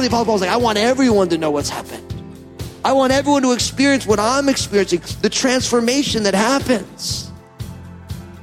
the 0.00 0.06
Apostle 0.06 0.24
Paul's 0.24 0.40
like, 0.40 0.50
I 0.50 0.56
want 0.56 0.78
everyone 0.78 1.28
to 1.28 1.38
know 1.38 1.50
what's 1.50 1.68
happened. 1.68 2.06
I 2.84 2.92
want 2.92 3.12
everyone 3.12 3.42
to 3.42 3.52
experience 3.52 4.06
what 4.06 4.18
I'm 4.18 4.48
experiencing, 4.48 5.00
the 5.20 5.28
transformation 5.28 6.22
that 6.22 6.34
happens. 6.34 7.29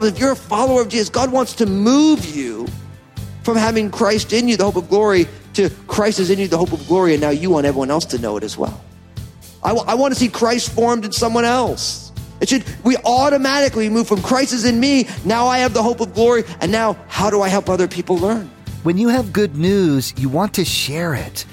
If 0.02 0.20
you're 0.20 0.34
a 0.34 0.36
follower 0.36 0.82
of 0.82 0.90
Jesus, 0.90 1.10
God 1.10 1.32
wants 1.32 1.54
to 1.54 1.66
move 1.66 2.26
you 2.26 2.68
from 3.44 3.58
having 3.58 3.90
Christ 3.90 4.34
in 4.34 4.48
you, 4.48 4.58
the 4.58 4.66
hope 4.66 4.76
of 4.76 4.90
glory, 4.90 5.26
to 5.54 5.70
Christ 5.88 6.20
is 6.20 6.30
in 6.30 6.38
you, 6.38 6.48
the 6.48 6.58
hope 6.58 6.72
of 6.72 6.86
glory, 6.88 7.14
and 7.14 7.22
now 7.22 7.30
you 7.30 7.50
want 7.50 7.66
everyone 7.66 7.90
else 7.90 8.06
to 8.06 8.20
know 8.20 8.38
it 8.38 8.44
as 8.44 8.58
well. 8.58 8.84
I, 9.64 9.70
w- 9.70 9.88
I 9.88 9.96
want 9.96 10.14
to 10.14 10.20
see 10.20 10.28
Christ 10.28 10.72
formed 10.72 11.04
in 11.04 11.12
someone 11.12 11.46
else. 11.46 12.12
It 12.42 12.50
should, 12.50 12.64
we 12.84 12.96
automatically 12.98 13.90
move 13.90 14.08
from 14.08 14.22
Christ 14.22 14.54
is 14.54 14.66
in 14.66 14.80
me, 14.80 15.08
now 15.26 15.48
I 15.48 15.60
have 15.60 15.74
the 15.74 15.82
hope 15.82 16.00
of 16.00 16.14
glory, 16.14 16.44
and 16.62 16.72
now 16.72 16.96
how 17.08 17.32
do 17.32 17.42
I 17.42 17.48
help 17.48 17.70
other 17.70 17.88
people 17.88 18.18
learn? 18.18 18.52
When 18.84 19.00
you 19.00 19.08
have 19.08 19.34
good 19.34 19.56
news, 19.56 20.14
you 20.18 20.30
want 20.30 20.54
to 20.56 20.64
share 20.64 21.16
it. 21.16 21.46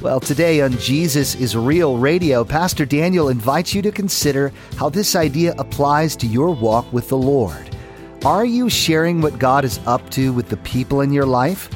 Well, 0.00 0.18
today 0.18 0.60
on 0.62 0.72
Jesus 0.78 1.36
is 1.36 1.56
Real 1.56 1.96
Radio, 1.96 2.42
Pastor 2.44 2.84
Daniel 2.84 3.28
invites 3.28 3.72
you 3.72 3.82
to 3.82 3.92
consider 3.92 4.52
how 4.76 4.88
this 4.88 5.14
idea 5.14 5.54
applies 5.58 6.16
to 6.16 6.26
your 6.26 6.50
walk 6.50 6.92
with 6.92 7.08
the 7.08 7.16
Lord. 7.16 7.71
Are 8.24 8.44
you 8.44 8.70
sharing 8.70 9.20
what 9.20 9.40
God 9.40 9.64
is 9.64 9.80
up 9.84 10.08
to 10.10 10.32
with 10.32 10.48
the 10.48 10.56
people 10.58 11.00
in 11.00 11.12
your 11.12 11.26
life? 11.26 11.68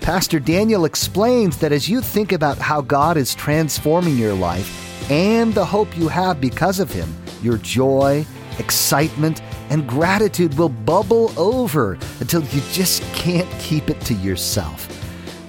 Pastor 0.00 0.40
Daniel 0.40 0.84
explains 0.84 1.58
that 1.58 1.70
as 1.70 1.88
you 1.88 2.00
think 2.00 2.32
about 2.32 2.58
how 2.58 2.80
God 2.80 3.16
is 3.16 3.36
transforming 3.36 4.16
your 4.16 4.34
life 4.34 5.08
and 5.12 5.54
the 5.54 5.64
hope 5.64 5.96
you 5.96 6.08
have 6.08 6.40
because 6.40 6.80
of 6.80 6.90
Him, 6.90 7.08
your 7.40 7.56
joy, 7.58 8.26
excitement, 8.58 9.42
and 9.70 9.86
gratitude 9.86 10.58
will 10.58 10.70
bubble 10.70 11.32
over 11.38 11.96
until 12.18 12.42
you 12.46 12.60
just 12.72 13.04
can't 13.14 13.48
keep 13.60 13.88
it 13.88 14.00
to 14.00 14.14
yourself. 14.14 14.88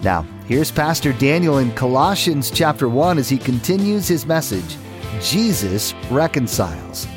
Now, 0.03 0.22
here's 0.45 0.70
Pastor 0.70 1.14
Daniel 1.14 1.58
in 1.58 1.72
Colossians 1.72 2.52
chapter 2.52 2.88
1 2.88 3.17
as 3.17 3.27
he 3.27 3.39
continues 3.39 4.08
his 4.08 4.27
message 4.27 4.77
Jesus 5.20 5.95
reconciles. 6.11 7.08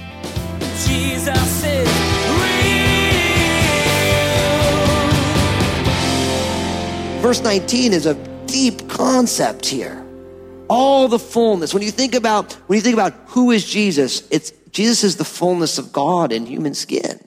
Verse 7.26 7.42
19 7.42 7.92
is 7.92 8.06
a 8.06 8.14
deep 8.46 8.88
concept 8.88 9.66
here. 9.66 10.06
All 10.68 11.08
the 11.08 11.18
fullness. 11.18 11.74
When 11.74 11.82
you 11.82 11.90
think 11.90 12.14
about 12.14 12.52
when 12.68 12.76
you 12.76 12.80
think 12.80 12.94
about 12.94 13.14
who 13.26 13.50
is 13.50 13.68
Jesus, 13.68 14.22
it's 14.30 14.52
Jesus 14.70 15.02
is 15.02 15.16
the 15.16 15.24
fullness 15.24 15.76
of 15.78 15.92
God 15.92 16.30
in 16.30 16.46
human 16.46 16.72
skin. 16.72 17.18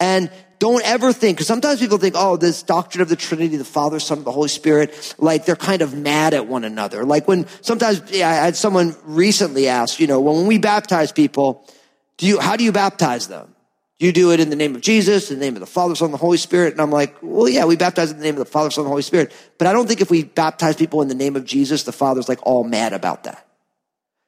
And 0.00 0.30
don't 0.58 0.82
ever 0.82 1.12
think, 1.12 1.36
because 1.36 1.46
sometimes 1.46 1.78
people 1.78 1.98
think, 1.98 2.14
oh, 2.16 2.38
this 2.38 2.62
doctrine 2.62 3.02
of 3.02 3.10
the 3.10 3.16
Trinity, 3.16 3.58
the 3.58 3.66
Father, 3.66 4.00
Son, 4.00 4.24
the 4.24 4.32
Holy 4.32 4.48
Spirit, 4.48 5.14
like 5.18 5.44
they're 5.44 5.56
kind 5.56 5.82
of 5.82 5.92
mad 5.92 6.32
at 6.32 6.46
one 6.46 6.64
another. 6.64 7.04
Like 7.04 7.28
when 7.28 7.48
sometimes 7.60 8.00
yeah, 8.10 8.30
I 8.30 8.32
had 8.32 8.56
someone 8.56 8.96
recently 9.04 9.68
ask, 9.68 10.00
you 10.00 10.06
know, 10.06 10.22
when 10.22 10.46
we 10.46 10.56
baptize 10.56 11.12
people, 11.12 11.68
do 12.16 12.26
you, 12.26 12.40
how 12.40 12.56
do 12.56 12.64
you 12.64 12.72
baptize 12.72 13.28
them? 13.28 13.54
You 14.00 14.12
do 14.12 14.32
it 14.32 14.40
in 14.40 14.48
the 14.48 14.56
name 14.56 14.74
of 14.74 14.80
Jesus, 14.80 15.30
in 15.30 15.38
the 15.38 15.44
name 15.44 15.54
of 15.56 15.60
the 15.60 15.66
Father, 15.66 15.94
Son, 15.94 16.06
and 16.06 16.14
the 16.14 16.18
Holy 16.18 16.38
Spirit? 16.38 16.72
And 16.72 16.80
I'm 16.80 16.90
like, 16.90 17.14
well, 17.20 17.46
yeah, 17.46 17.66
we 17.66 17.76
baptize 17.76 18.10
in 18.10 18.16
the 18.16 18.24
name 18.24 18.34
of 18.34 18.38
the 18.38 18.50
Father, 18.50 18.70
Son, 18.70 18.82
and 18.82 18.86
the 18.86 18.90
Holy 18.90 19.02
Spirit. 19.02 19.30
But 19.58 19.66
I 19.66 19.74
don't 19.74 19.86
think 19.86 20.00
if 20.00 20.10
we 20.10 20.24
baptize 20.24 20.74
people 20.74 21.02
in 21.02 21.08
the 21.08 21.14
name 21.14 21.36
of 21.36 21.44
Jesus, 21.44 21.82
the 21.82 21.92
Father's 21.92 22.26
like 22.26 22.38
all 22.44 22.64
mad 22.64 22.94
about 22.94 23.24
that. 23.24 23.46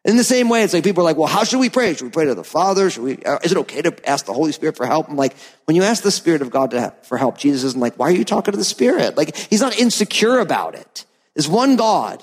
In 0.04 0.18
the 0.18 0.24
same 0.24 0.50
way, 0.50 0.62
it's 0.62 0.74
like 0.74 0.84
people 0.84 1.02
are 1.02 1.04
like, 1.04 1.16
well, 1.16 1.26
how 1.26 1.44
should 1.44 1.58
we 1.58 1.70
pray? 1.70 1.94
Should 1.94 2.04
we 2.04 2.10
pray 2.10 2.26
to 2.26 2.34
the 2.34 2.44
Father? 2.44 2.90
Should 2.90 3.02
we, 3.02 3.22
uh, 3.24 3.38
is 3.42 3.52
it 3.52 3.58
okay 3.58 3.80
to 3.80 3.96
ask 4.08 4.26
the 4.26 4.34
Holy 4.34 4.52
Spirit 4.52 4.76
for 4.76 4.84
help? 4.84 5.08
I'm 5.08 5.16
like, 5.16 5.34
when 5.64 5.74
you 5.74 5.84
ask 5.84 6.02
the 6.02 6.10
Spirit 6.10 6.42
of 6.42 6.50
God 6.50 6.72
to, 6.72 6.92
for 7.04 7.16
help, 7.16 7.38
Jesus 7.38 7.64
isn't 7.64 7.80
like, 7.80 7.94
why 7.98 8.08
are 8.08 8.14
you 8.14 8.24
talking 8.24 8.52
to 8.52 8.58
the 8.58 8.64
Spirit? 8.64 9.16
Like, 9.16 9.34
he's 9.36 9.62
not 9.62 9.78
insecure 9.78 10.38
about 10.38 10.74
it. 10.74 11.06
There's 11.34 11.48
one 11.48 11.76
God, 11.76 12.22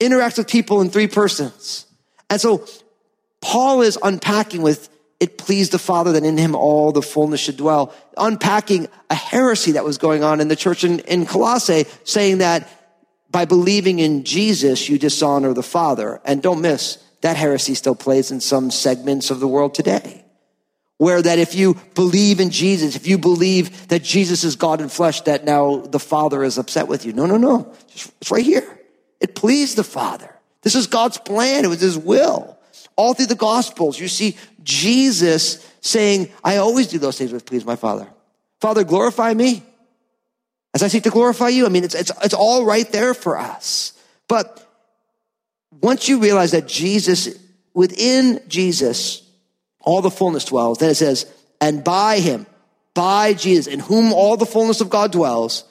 interacts 0.00 0.36
with 0.36 0.48
people 0.48 0.82
in 0.82 0.90
three 0.90 1.06
persons. 1.06 1.86
And 2.28 2.38
so 2.38 2.66
Paul 3.40 3.80
is 3.80 3.96
unpacking 4.02 4.60
with, 4.60 4.90
it 5.18 5.38
pleased 5.38 5.72
the 5.72 5.78
Father 5.78 6.12
that 6.12 6.24
in 6.24 6.36
him 6.36 6.54
all 6.54 6.92
the 6.92 7.02
fullness 7.02 7.40
should 7.40 7.56
dwell, 7.56 7.94
unpacking 8.16 8.88
a 9.08 9.14
heresy 9.14 9.72
that 9.72 9.84
was 9.84 9.98
going 9.98 10.22
on 10.22 10.40
in 10.40 10.48
the 10.48 10.56
church 10.56 10.84
in, 10.84 11.00
in 11.00 11.24
Colossae, 11.24 11.86
saying 12.04 12.38
that 12.38 12.68
by 13.30 13.44
believing 13.44 13.98
in 13.98 14.24
Jesus, 14.24 14.88
you 14.88 14.98
dishonor 14.98 15.54
the 15.54 15.62
Father. 15.62 16.20
And 16.24 16.42
don't 16.42 16.60
miss, 16.60 16.98
that 17.22 17.36
heresy 17.36 17.74
still 17.74 17.94
plays 17.94 18.30
in 18.30 18.40
some 18.40 18.70
segments 18.70 19.30
of 19.30 19.40
the 19.40 19.48
world 19.48 19.74
today. 19.74 20.24
Where 20.98 21.20
that 21.20 21.38
if 21.38 21.54
you 21.54 21.76
believe 21.94 22.40
in 22.40 22.50
Jesus, 22.50 22.96
if 22.96 23.06
you 23.06 23.18
believe 23.18 23.88
that 23.88 24.02
Jesus 24.02 24.44
is 24.44 24.56
God 24.56 24.80
in 24.80 24.88
flesh, 24.88 25.22
that 25.22 25.44
now 25.44 25.80
the 25.80 25.98
Father 25.98 26.42
is 26.42 26.56
upset 26.56 26.88
with 26.88 27.04
you. 27.04 27.12
No, 27.12 27.26
no, 27.26 27.36
no. 27.36 27.74
It's 27.88 28.30
right 28.30 28.44
here. 28.44 28.78
It 29.20 29.34
pleased 29.34 29.76
the 29.76 29.84
Father. 29.84 30.34
This 30.62 30.74
is 30.74 30.86
God's 30.86 31.18
plan. 31.18 31.64
It 31.64 31.68
was 31.68 31.80
His 31.80 31.98
will. 31.98 32.55
All 32.96 33.14
through 33.14 33.26
the 33.26 33.34
Gospels, 33.34 34.00
you 34.00 34.08
see 34.08 34.36
Jesus 34.62 35.66
saying, 35.80 36.30
I 36.42 36.56
always 36.56 36.88
do 36.88 36.98
those 36.98 37.18
things 37.18 37.32
which 37.32 37.44
please 37.44 37.64
my 37.64 37.76
Father. 37.76 38.06
Father, 38.60 38.84
glorify 38.84 39.34
me 39.34 39.62
as 40.74 40.82
I 40.82 40.88
seek 40.88 41.04
to 41.04 41.10
glorify 41.10 41.48
you. 41.48 41.66
I 41.66 41.68
mean, 41.68 41.84
it's, 41.84 41.94
it's, 41.94 42.12
it's 42.22 42.34
all 42.34 42.64
right 42.64 42.90
there 42.90 43.14
for 43.14 43.38
us. 43.38 43.92
But 44.28 44.62
once 45.80 46.08
you 46.08 46.18
realize 46.18 46.52
that 46.52 46.66
Jesus, 46.66 47.28
within 47.74 48.40
Jesus, 48.48 49.22
all 49.80 50.02
the 50.02 50.10
fullness 50.10 50.44
dwells, 50.46 50.78
then 50.78 50.90
it 50.90 50.96
says, 50.96 51.26
and 51.60 51.84
by 51.84 52.18
him, 52.18 52.46
by 52.94 53.34
Jesus, 53.34 53.66
in 53.66 53.80
whom 53.80 54.12
all 54.12 54.36
the 54.36 54.46
fullness 54.46 54.80
of 54.80 54.90
God 54.90 55.12
dwells, 55.12 55.64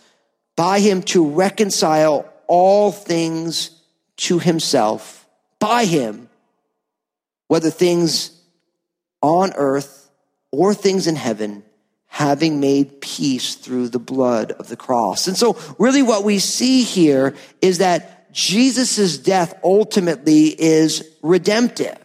by 0.56 0.80
him 0.80 1.02
to 1.04 1.28
reconcile 1.28 2.32
all 2.48 2.92
things 2.92 3.72
to 4.18 4.40
himself, 4.40 5.28
by 5.60 5.86
him, 5.86 6.25
whether 7.48 7.70
things 7.70 8.32
on 9.22 9.54
earth 9.56 10.10
or 10.52 10.74
things 10.74 11.08
in 11.08 11.16
heaven, 11.16 11.64
having 12.08 12.60
made 12.60 13.02
peace 13.02 13.56
through 13.56 13.90
the 13.90 14.00
blood 14.00 14.52
of 14.54 14.68
the 14.70 14.78
cross. 14.78 15.28
And 15.28 15.36
so 15.36 15.58
really 15.78 16.02
what 16.02 16.24
we 16.24 16.40
see 16.40 16.84
here 16.84 17.36
is 17.62 17.80
that 17.80 18.32
Jesus' 18.32 19.18
death 19.18 19.58
ultimately 19.64 20.48
is 20.48 21.08
redemptive. 21.22 21.98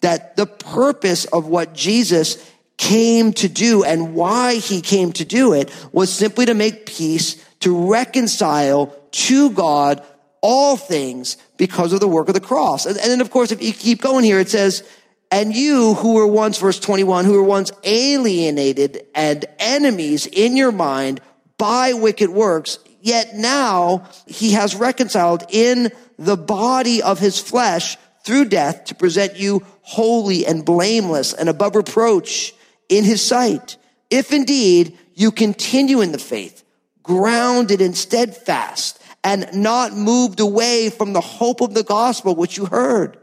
That 0.00 0.36
the 0.36 0.46
purpose 0.46 1.24
of 1.24 1.46
what 1.46 1.74
Jesus 1.74 2.44
came 2.76 3.32
to 3.32 3.48
do 3.48 3.82
and 3.84 4.14
why 4.14 4.56
he 4.56 4.80
came 4.80 5.12
to 5.12 5.24
do 5.24 5.52
it 5.52 5.70
was 5.92 6.12
simply 6.12 6.46
to 6.46 6.54
make 6.54 6.86
peace, 6.86 7.42
to 7.60 7.90
reconcile 7.90 8.94
to 9.10 9.50
God 9.50 10.04
all 10.42 10.76
things 10.76 11.38
because 11.56 11.92
of 11.92 12.00
the 12.00 12.08
work 12.08 12.28
of 12.28 12.34
the 12.34 12.40
cross. 12.40 12.86
And, 12.86 12.96
and 12.96 13.10
then 13.10 13.20
of 13.20 13.30
course, 13.30 13.52
if 13.52 13.62
you 13.62 13.72
keep 13.72 14.00
going 14.00 14.24
here, 14.24 14.40
it 14.40 14.50
says, 14.50 14.82
and 15.30 15.54
you 15.54 15.94
who 15.94 16.14
were 16.14 16.26
once, 16.26 16.58
verse 16.58 16.78
21, 16.78 17.24
who 17.24 17.32
were 17.32 17.42
once 17.42 17.72
alienated 17.84 19.06
and 19.14 19.44
enemies 19.58 20.26
in 20.26 20.56
your 20.56 20.72
mind 20.72 21.20
by 21.58 21.92
wicked 21.94 22.30
works, 22.30 22.78
yet 23.00 23.34
now 23.34 24.08
he 24.26 24.52
has 24.52 24.74
reconciled 24.74 25.44
in 25.50 25.90
the 26.18 26.36
body 26.36 27.02
of 27.02 27.18
his 27.18 27.40
flesh 27.40 27.96
through 28.24 28.46
death 28.46 28.84
to 28.84 28.94
present 28.94 29.36
you 29.36 29.64
holy 29.82 30.46
and 30.46 30.64
blameless 30.64 31.32
and 31.32 31.48
above 31.48 31.76
reproach 31.76 32.54
in 32.88 33.04
his 33.04 33.22
sight. 33.22 33.76
If 34.10 34.32
indeed 34.32 34.98
you 35.14 35.30
continue 35.30 36.00
in 36.00 36.12
the 36.12 36.18
faith, 36.18 36.62
grounded 37.02 37.80
and 37.80 37.96
steadfast, 37.96 39.00
and 39.26 39.48
not 39.52 39.92
moved 39.92 40.40
away 40.40 40.88
from 40.88 41.12
the 41.12 41.20
hope 41.20 41.60
of 41.60 41.74
the 41.74 41.82
gospel 41.84 42.34
which 42.34 42.56
you 42.56 42.64
heard 42.64 43.18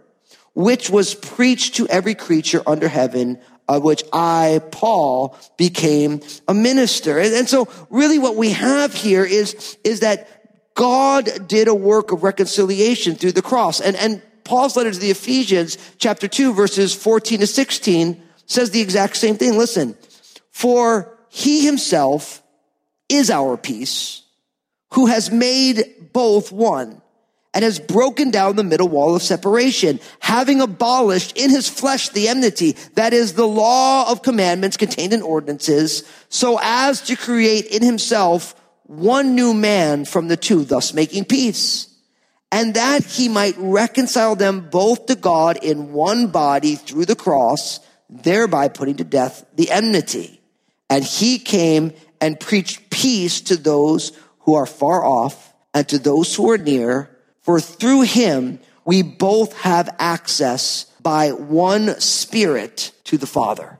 which 0.53 0.89
was 0.89 1.15
preached 1.15 1.75
to 1.75 1.87
every 1.87 2.15
creature 2.15 2.61
under 2.67 2.87
heaven, 2.87 3.39
of 3.67 3.83
which 3.83 4.03
I, 4.13 4.61
Paul, 4.71 5.37
became 5.57 6.21
a 6.47 6.53
minister. 6.53 7.19
And, 7.19 7.49
so 7.49 7.67
really 7.89 8.19
what 8.19 8.35
we 8.35 8.51
have 8.51 8.93
here 8.93 9.25
is, 9.25 9.77
is 9.83 10.01
that 10.01 10.27
God 10.75 11.47
did 11.47 11.67
a 11.67 11.75
work 11.75 12.11
of 12.11 12.23
reconciliation 12.23 13.15
through 13.15 13.31
the 13.33 13.41
cross. 13.41 13.81
And, 13.81 13.95
and 13.95 14.21
Paul's 14.43 14.75
letter 14.75 14.91
to 14.91 14.99
the 14.99 15.11
Ephesians, 15.11 15.77
chapter 15.97 16.27
2, 16.27 16.53
verses 16.53 16.93
14 16.93 17.39
to 17.39 17.47
16, 17.47 18.21
says 18.45 18.71
the 18.71 18.81
exact 18.81 19.15
same 19.15 19.37
thing. 19.37 19.57
Listen, 19.57 19.95
for 20.51 21.17
he 21.29 21.65
himself 21.65 22.43
is 23.09 23.31
our 23.31 23.57
peace, 23.57 24.22
who 24.93 25.07
has 25.07 25.31
made 25.31 26.11
both 26.13 26.51
one 26.51 27.01
and 27.53 27.63
has 27.63 27.79
broken 27.79 28.31
down 28.31 28.55
the 28.55 28.63
middle 28.63 28.87
wall 28.87 29.15
of 29.15 29.21
separation, 29.21 29.99
having 30.19 30.59
abolished 30.59 31.37
in 31.37 31.49
his 31.49 31.69
flesh 31.69 32.09
the 32.09 32.27
enmity, 32.27 32.71
that 32.95 33.13
is 33.13 33.33
the 33.33 33.47
law 33.47 34.11
of 34.11 34.23
commandments 34.23 34.77
contained 34.77 35.13
in 35.13 35.21
ordinances, 35.21 36.03
so 36.29 36.59
as 36.61 37.01
to 37.01 37.15
create 37.15 37.67
in 37.67 37.83
himself 37.83 38.55
one 38.83 39.35
new 39.35 39.53
man 39.53 40.05
from 40.05 40.27
the 40.27 40.37
two, 40.37 40.63
thus 40.63 40.93
making 40.93 41.25
peace. 41.25 41.87
And 42.51 42.75
that 42.75 43.03
he 43.03 43.29
might 43.29 43.55
reconcile 43.57 44.35
them 44.35 44.69
both 44.69 45.07
to 45.07 45.15
God 45.15 45.63
in 45.63 45.93
one 45.93 46.27
body 46.27 46.75
through 46.75 47.05
the 47.05 47.15
cross, 47.15 47.79
thereby 48.09 48.67
putting 48.67 48.97
to 48.97 49.03
death 49.03 49.45
the 49.55 49.71
enmity. 49.71 50.39
And 50.89 51.03
he 51.03 51.39
came 51.39 51.93
and 52.21 52.39
preached 52.39 52.89
peace 52.89 53.41
to 53.41 53.57
those 53.57 54.11
who 54.43 54.55
are 54.55 54.65
far 54.65 55.03
off 55.03 55.53
and 55.73 55.87
to 55.89 55.97
those 55.97 56.35
who 56.35 56.51
are 56.51 56.57
near 56.57 57.09
for 57.41 57.59
through 57.59 58.01
him, 58.01 58.59
we 58.85 59.01
both 59.01 59.53
have 59.59 59.93
access 59.99 60.85
by 61.01 61.31
one 61.31 61.99
spirit 61.99 62.91
to 63.05 63.17
the 63.17 63.27
Father. 63.27 63.79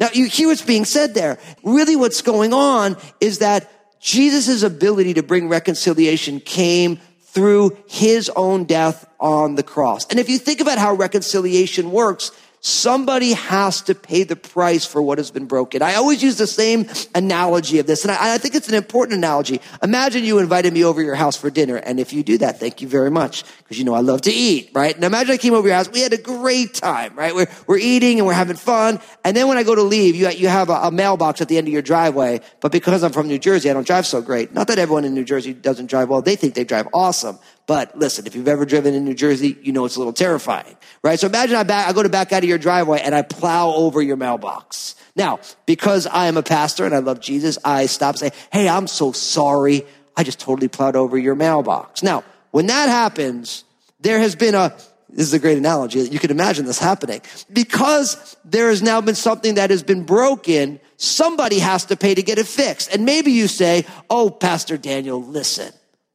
Now 0.00 0.08
you 0.12 0.26
hear 0.26 0.48
what's 0.48 0.62
being 0.62 0.84
said 0.84 1.14
there. 1.14 1.38
Really 1.62 1.96
what's 1.96 2.22
going 2.22 2.52
on 2.52 2.96
is 3.20 3.38
that 3.38 3.70
Jesus' 4.00 4.62
ability 4.62 5.14
to 5.14 5.22
bring 5.22 5.48
reconciliation 5.48 6.40
came 6.40 6.98
through 7.22 7.76
his 7.88 8.30
own 8.36 8.64
death 8.64 9.08
on 9.18 9.54
the 9.54 9.62
cross. 9.62 10.06
And 10.10 10.20
if 10.20 10.28
you 10.28 10.38
think 10.38 10.60
about 10.60 10.78
how 10.78 10.94
reconciliation 10.94 11.90
works, 11.90 12.30
Somebody 12.66 13.34
has 13.34 13.82
to 13.82 13.94
pay 13.94 14.22
the 14.22 14.36
price 14.36 14.86
for 14.86 15.02
what 15.02 15.18
has 15.18 15.30
been 15.30 15.44
broken. 15.44 15.82
I 15.82 15.96
always 15.96 16.22
use 16.22 16.38
the 16.38 16.46
same 16.46 16.86
analogy 17.14 17.78
of 17.78 17.86
this, 17.86 18.04
and 18.04 18.10
I, 18.10 18.36
I, 18.36 18.38
think 18.38 18.54
it's 18.54 18.70
an 18.70 18.74
important 18.74 19.18
analogy. 19.18 19.60
Imagine 19.82 20.24
you 20.24 20.38
invited 20.38 20.72
me 20.72 20.82
over 20.82 21.02
your 21.02 21.14
house 21.14 21.36
for 21.36 21.50
dinner, 21.50 21.76
and 21.76 22.00
if 22.00 22.14
you 22.14 22.22
do 22.22 22.38
that, 22.38 22.60
thank 22.60 22.80
you 22.80 22.88
very 22.88 23.10
much, 23.10 23.44
because 23.58 23.78
you 23.78 23.84
know 23.84 23.92
I 23.92 24.00
love 24.00 24.22
to 24.22 24.32
eat, 24.32 24.70
right? 24.72 24.94
And 24.94 25.04
imagine 25.04 25.34
I 25.34 25.36
came 25.36 25.52
over 25.52 25.68
your 25.68 25.76
house, 25.76 25.90
we 25.90 26.00
had 26.00 26.14
a 26.14 26.16
great 26.16 26.72
time, 26.72 27.14
right? 27.14 27.34
We're, 27.34 27.48
we're 27.66 27.76
eating 27.76 28.18
and 28.18 28.26
we're 28.26 28.32
having 28.32 28.56
fun, 28.56 28.98
and 29.24 29.36
then 29.36 29.46
when 29.46 29.58
I 29.58 29.62
go 29.62 29.74
to 29.74 29.82
leave, 29.82 30.16
you, 30.16 30.30
you 30.30 30.48
have 30.48 30.70
a, 30.70 30.84
a 30.84 30.90
mailbox 30.90 31.42
at 31.42 31.48
the 31.48 31.58
end 31.58 31.68
of 31.68 31.72
your 31.74 31.82
driveway, 31.82 32.40
but 32.60 32.72
because 32.72 33.02
I'm 33.02 33.12
from 33.12 33.28
New 33.28 33.38
Jersey, 33.38 33.68
I 33.68 33.74
don't 33.74 33.86
drive 33.86 34.06
so 34.06 34.22
great. 34.22 34.54
Not 34.54 34.68
that 34.68 34.78
everyone 34.78 35.04
in 35.04 35.12
New 35.12 35.24
Jersey 35.24 35.52
doesn't 35.52 35.90
drive 35.90 36.08
well, 36.08 36.22
they 36.22 36.34
think 36.34 36.54
they 36.54 36.64
drive 36.64 36.88
awesome. 36.94 37.38
But 37.66 37.96
listen, 37.96 38.26
if 38.26 38.34
you've 38.34 38.48
ever 38.48 38.66
driven 38.66 38.94
in 38.94 39.04
New 39.04 39.14
Jersey, 39.14 39.56
you 39.62 39.72
know 39.72 39.86
it's 39.86 39.96
a 39.96 39.98
little 39.98 40.12
terrifying, 40.12 40.76
right? 41.02 41.18
So 41.18 41.26
imagine 41.26 41.56
I, 41.56 41.62
back, 41.62 41.88
I 41.88 41.92
go 41.92 42.02
to 42.02 42.10
back 42.10 42.32
out 42.32 42.42
of 42.42 42.48
your 42.48 42.58
driveway 42.58 43.00
and 43.00 43.14
I 43.14 43.22
plow 43.22 43.72
over 43.72 44.02
your 44.02 44.16
mailbox. 44.16 44.96
Now, 45.16 45.40
because 45.64 46.06
I 46.06 46.26
am 46.26 46.36
a 46.36 46.42
pastor 46.42 46.84
and 46.84 46.94
I 46.94 46.98
love 46.98 47.20
Jesus, 47.20 47.56
I 47.64 47.86
stop 47.86 48.16
and 48.16 48.18
say, 48.18 48.30
Hey, 48.52 48.68
I'm 48.68 48.86
so 48.86 49.12
sorry. 49.12 49.86
I 50.16 50.24
just 50.24 50.40
totally 50.40 50.68
plowed 50.68 50.94
over 50.94 51.16
your 51.16 51.34
mailbox. 51.34 52.02
Now, 52.02 52.22
when 52.50 52.66
that 52.66 52.88
happens, 52.88 53.64
there 54.00 54.18
has 54.18 54.36
been 54.36 54.54
a, 54.54 54.76
this 55.08 55.26
is 55.26 55.34
a 55.34 55.38
great 55.38 55.56
analogy. 55.56 56.00
You 56.00 56.18
can 56.18 56.30
imagine 56.30 56.66
this 56.66 56.78
happening. 56.78 57.22
Because 57.52 58.36
there 58.44 58.68
has 58.68 58.82
now 58.82 59.00
been 59.00 59.14
something 59.14 59.54
that 59.54 59.70
has 59.70 59.82
been 59.82 60.04
broken, 60.04 60.80
somebody 60.98 61.60
has 61.60 61.86
to 61.86 61.96
pay 61.96 62.14
to 62.14 62.22
get 62.22 62.38
it 62.38 62.46
fixed. 62.46 62.92
And 62.92 63.04
maybe 63.04 63.32
you 63.32 63.48
say, 63.48 63.86
Oh, 64.10 64.28
Pastor 64.28 64.76
Daniel, 64.76 65.22
listen. 65.22 65.72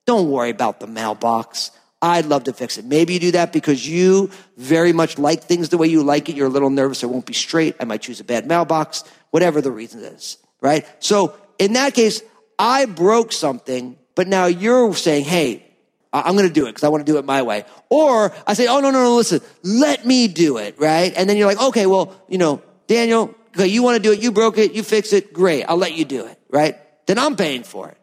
Don't 0.10 0.32
worry 0.32 0.50
about 0.50 0.80
the 0.80 0.88
mailbox. 0.88 1.70
I'd 2.02 2.26
love 2.26 2.46
to 2.46 2.54
fix 2.54 2.80
it. 2.80 2.86
Maybe 2.86 3.14
you 3.14 3.20
do 3.20 3.32
that 3.34 3.54
because 3.54 3.88
you 3.88 4.32
very 4.58 4.92
much 4.92 5.20
like 5.20 5.44
things 5.44 5.70
the 5.70 5.78
way 5.78 5.86
you 5.86 6.02
like 6.02 6.30
it. 6.30 6.36
You're 6.36 6.48
a 6.48 6.50
little 6.50 6.72
nervous. 6.72 7.04
It 7.04 7.12
won't 7.12 7.28
be 7.28 7.34
straight. 7.34 7.76
I 7.80 7.84
might 7.84 8.02
choose 8.02 8.20
a 8.20 8.24
bad 8.24 8.48
mailbox, 8.48 9.04
whatever 9.30 9.62
the 9.62 9.70
reason 9.70 10.04
is, 10.04 10.38
right? 10.62 10.84
So 10.98 11.36
in 11.60 11.74
that 11.74 11.94
case, 11.94 12.24
I 12.58 12.86
broke 12.86 13.32
something, 13.32 14.00
but 14.16 14.28
now 14.28 14.48
you're 14.48 14.96
saying, 14.96 15.26
Hey, 15.26 15.64
I'm 16.12 16.36
going 16.36 16.48
to 16.48 16.54
do 16.54 16.66
it 16.66 16.70
because 16.70 16.84
I 16.84 16.90
want 16.90 17.06
to 17.06 17.12
do 17.12 17.20
it 17.20 17.24
my 17.24 17.44
way. 17.44 17.64
Or 17.92 18.34
I 18.48 18.56
say, 18.56 18.66
Oh, 18.66 18.80
no, 18.80 18.90
no, 18.90 19.04
no, 19.04 19.16
listen, 19.16 19.42
let 19.62 20.08
me 20.08 20.28
do 20.28 20.58
it, 20.58 20.80
right? 20.80 21.14
And 21.16 21.30
then 21.30 21.38
you're 21.38 21.46
like, 21.46 21.62
okay, 21.62 21.86
well, 21.86 22.20
you 22.28 22.40
know, 22.40 22.64
Daniel, 22.88 23.36
you 23.60 23.84
want 23.84 23.98
to 23.98 24.02
do 24.02 24.12
it. 24.12 24.24
You 24.24 24.32
broke 24.32 24.58
it. 24.58 24.74
You 24.74 24.82
fix 24.82 25.14
it. 25.14 25.34
Great. 25.34 25.66
I'll 25.66 25.78
let 25.78 25.94
you 25.94 26.04
do 26.04 26.26
it, 26.26 26.42
right? 26.50 26.78
Then 27.06 27.20
I'm 27.20 27.36
paying 27.36 27.62
for 27.62 27.90
it. 27.90 27.99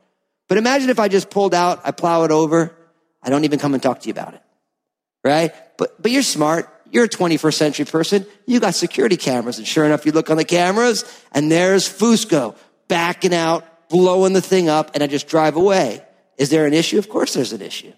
But 0.48 0.58
imagine 0.58 0.90
if 0.90 0.98
I 0.98 1.08
just 1.08 1.30
pulled 1.30 1.54
out, 1.54 1.80
I 1.84 1.90
plow 1.90 2.24
it 2.24 2.30
over, 2.30 2.76
I 3.22 3.30
don't 3.30 3.44
even 3.44 3.58
come 3.58 3.74
and 3.74 3.82
talk 3.82 4.00
to 4.00 4.08
you 4.08 4.12
about 4.12 4.34
it. 4.34 4.42
Right? 5.24 5.52
But, 5.76 6.00
but 6.00 6.12
you're 6.12 6.22
smart. 6.22 6.72
You're 6.90 7.04
a 7.04 7.08
21st 7.08 7.54
century 7.54 7.84
person. 7.84 8.26
You 8.46 8.60
got 8.60 8.74
security 8.74 9.16
cameras. 9.16 9.58
And 9.58 9.66
sure 9.66 9.84
enough, 9.84 10.06
you 10.06 10.12
look 10.12 10.30
on 10.30 10.36
the 10.36 10.44
cameras 10.44 11.04
and 11.32 11.50
there's 11.50 11.88
Fusco 11.88 12.56
backing 12.86 13.34
out, 13.34 13.88
blowing 13.88 14.32
the 14.32 14.40
thing 14.40 14.68
up, 14.68 14.92
and 14.94 15.02
I 15.02 15.08
just 15.08 15.26
drive 15.26 15.56
away. 15.56 16.02
Is 16.38 16.50
there 16.50 16.66
an 16.66 16.74
issue? 16.74 16.98
Of 16.98 17.08
course 17.08 17.34
there's 17.34 17.52
an 17.52 17.62
issue. 17.62 17.92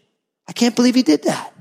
I 0.47 0.53
can't 0.53 0.75
believe 0.75 0.95
he 0.95 1.03
did 1.03 1.25
that. 1.25 1.53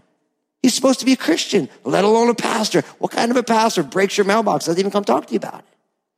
He's 0.61 0.73
supposed 0.73 0.99
to 1.01 1.05
be 1.05 1.13
a 1.13 1.17
Christian, 1.17 1.69
let 1.83 2.03
alone 2.03 2.29
a 2.29 2.35
pastor. 2.35 2.81
What 2.99 3.11
kind 3.11 3.29
of 3.29 3.37
a 3.37 3.43
pastor 3.43 3.83
breaks 3.83 4.17
your 4.17 4.25
mailbox, 4.25 4.65
doesn't 4.65 4.79
even 4.79 4.91
come 4.91 5.03
talk 5.03 5.27
to 5.27 5.33
you 5.33 5.37
about 5.37 5.59
it? 5.59 5.65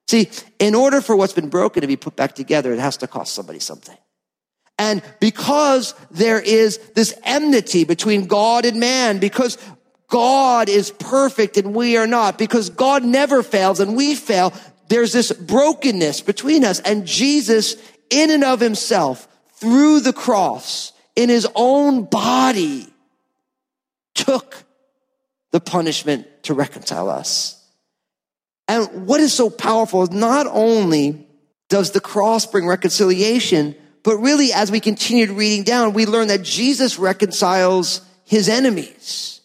See, 0.08 0.30
in 0.60 0.76
order 0.76 1.02
for 1.02 1.16
what's 1.16 1.34
been 1.34 1.50
broken 1.50 1.82
to 1.82 1.88
be 1.88 1.96
put 1.96 2.16
back 2.16 2.36
together, 2.36 2.72
it 2.74 2.80
has 2.80 2.98
to 2.98 3.08
cost 3.08 3.34
somebody 3.34 3.60
something. 3.60 3.98
And 4.80 5.04
because 5.20 5.94
there 6.10 6.40
is 6.40 6.78
this 6.96 7.14
enmity 7.24 7.84
between 7.84 8.28
God 8.28 8.66
and 8.66 8.80
man, 8.80 9.20
because 9.20 9.58
God 10.08 10.70
is 10.70 10.90
perfect 10.90 11.58
and 11.58 11.76
we 11.76 11.98
are 11.98 12.08
not, 12.08 12.38
because 12.38 12.70
God 12.70 13.04
never 13.04 13.44
fails 13.44 13.82
and 13.82 13.98
we 13.98 14.16
fail, 14.16 14.54
there's 14.88 15.12
this 15.12 15.34
brokenness 15.34 16.22
between 16.22 16.64
us. 16.64 16.80
And 16.80 17.06
Jesus, 17.06 17.76
in 18.10 18.32
and 18.32 18.44
of 18.44 18.62
himself, 18.62 19.28
through 19.56 20.00
the 20.00 20.14
cross, 20.14 20.94
in 21.14 21.28
his 21.28 21.46
own 21.54 22.06
body, 22.06 22.88
took 24.16 24.64
the 25.52 25.60
punishment 25.60 26.26
to 26.44 26.54
reconcile 26.54 27.10
us. 27.10 27.62
And 28.70 29.06
what 29.08 29.20
is 29.20 29.34
so 29.34 29.50
powerful 29.50 30.04
is 30.04 30.12
not 30.12 30.48
only 30.48 31.28
does 31.68 31.92
the 31.92 32.00
cross 32.00 32.46
bring 32.46 32.66
reconciliation, 32.66 33.76
but 34.04 34.18
really, 34.18 34.54
as 34.54 34.72
we 34.72 34.80
continued 34.80 35.32
reading 35.32 35.64
down, 35.64 35.94
we 35.94 36.06
learn 36.06 36.30
that 36.30 36.44
Jesus 36.44 36.98
reconciles 36.98 38.02
his 38.24 38.48
enemies. 38.48 39.42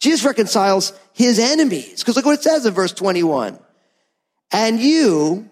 Jesus 0.00 0.24
reconciles 0.24 0.92
his 1.12 1.38
enemies. 1.38 2.00
Because 2.00 2.16
look 2.16 2.26
what 2.26 2.38
it 2.38 2.42
says 2.42 2.66
in 2.66 2.74
verse 2.74 2.92
21. 2.92 3.58
And 4.52 4.78
you, 4.78 5.48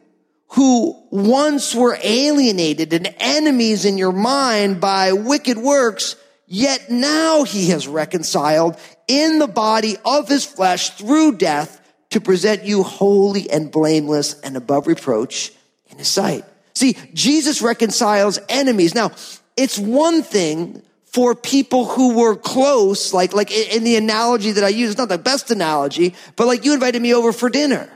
who 0.55 0.97
once 1.11 1.75
were 1.75 1.99
alienated 2.01 2.93
and 2.93 3.13
enemies 3.19 3.85
in 3.85 3.99
your 3.99 4.13
mind 4.13 4.81
by 4.81 5.13
wicked 5.13 5.59
works, 5.59 6.15
yet 6.47 6.91
now 6.91 7.43
he 7.43 7.71
has 7.71 7.89
reconciled 7.89 8.79
in 9.09 9.41
the 9.41 9.49
body 9.49 9.97
of 10.05 10.29
his 10.29 10.45
flesh 10.45 10.91
through 10.91 11.37
death 11.37 11.81
to 12.11 12.21
present 12.21 12.65
you 12.65 12.85
holy 12.85 13.51
and 13.51 13.73
blameless 13.73 14.39
and 14.43 14.57
above 14.57 14.87
reproach 14.87 15.53
in 15.87 15.99
his 15.99 16.07
sight. 16.07 16.45
See, 16.75 16.97
Jesus 17.13 17.63
reconciles 17.63 18.39
enemies. 18.49 18.95
Now, 18.95 19.13
it's 19.57 19.79
one 19.79 20.23
thing 20.23 20.83
for 21.07 21.37
people 21.37 21.85
who 21.85 22.15
were 22.15 22.35
close, 22.35 23.15
like, 23.15 23.33
like 23.33 23.53
in 23.53 23.85
the 23.85 23.95
analogy 23.95 24.51
that 24.53 24.65
I 24.65 24.69
use, 24.69 24.91
it's 24.91 24.99
not 24.99 25.09
the 25.09 25.19
best 25.19 25.53
analogy, 25.53 26.15
but 26.35 26.49
like 26.49 26.65
you 26.65 26.75
invited 26.75 27.01
me 27.01 27.15
over 27.15 27.33
for 27.33 27.49
dinner. 27.49 27.89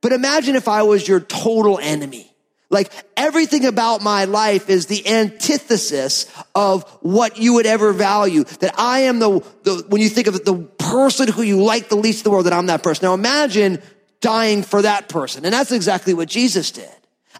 But 0.00 0.12
imagine 0.12 0.54
if 0.54 0.68
I 0.68 0.82
was 0.84 1.06
your 1.06 1.18
total 1.18 1.78
enemy. 1.80 2.32
Like 2.70 2.90
everything 3.16 3.66
about 3.66 4.00
my 4.00 4.24
life 4.24 4.70
is 4.70 4.86
the 4.86 5.06
antithesis 5.06 6.26
of 6.54 6.84
what 7.02 7.36
you 7.36 7.54
would 7.54 7.66
ever 7.66 7.92
value. 7.92 8.44
That 8.44 8.78
I 8.78 9.00
am 9.00 9.18
the, 9.18 9.44
the, 9.64 9.84
when 9.88 10.00
you 10.00 10.08
think 10.08 10.26
of 10.26 10.44
the 10.44 10.54
person 10.78 11.28
who 11.28 11.42
you 11.42 11.62
like 11.62 11.88
the 11.88 11.96
least 11.96 12.20
in 12.20 12.24
the 12.24 12.30
world, 12.30 12.46
that 12.46 12.52
I'm 12.54 12.66
that 12.66 12.82
person. 12.82 13.04
Now 13.06 13.14
imagine 13.14 13.82
dying 14.20 14.62
for 14.62 14.82
that 14.82 15.08
person. 15.08 15.44
And 15.44 15.52
that's 15.52 15.70
exactly 15.72 16.14
what 16.14 16.28
Jesus 16.28 16.70
did. 16.70 16.88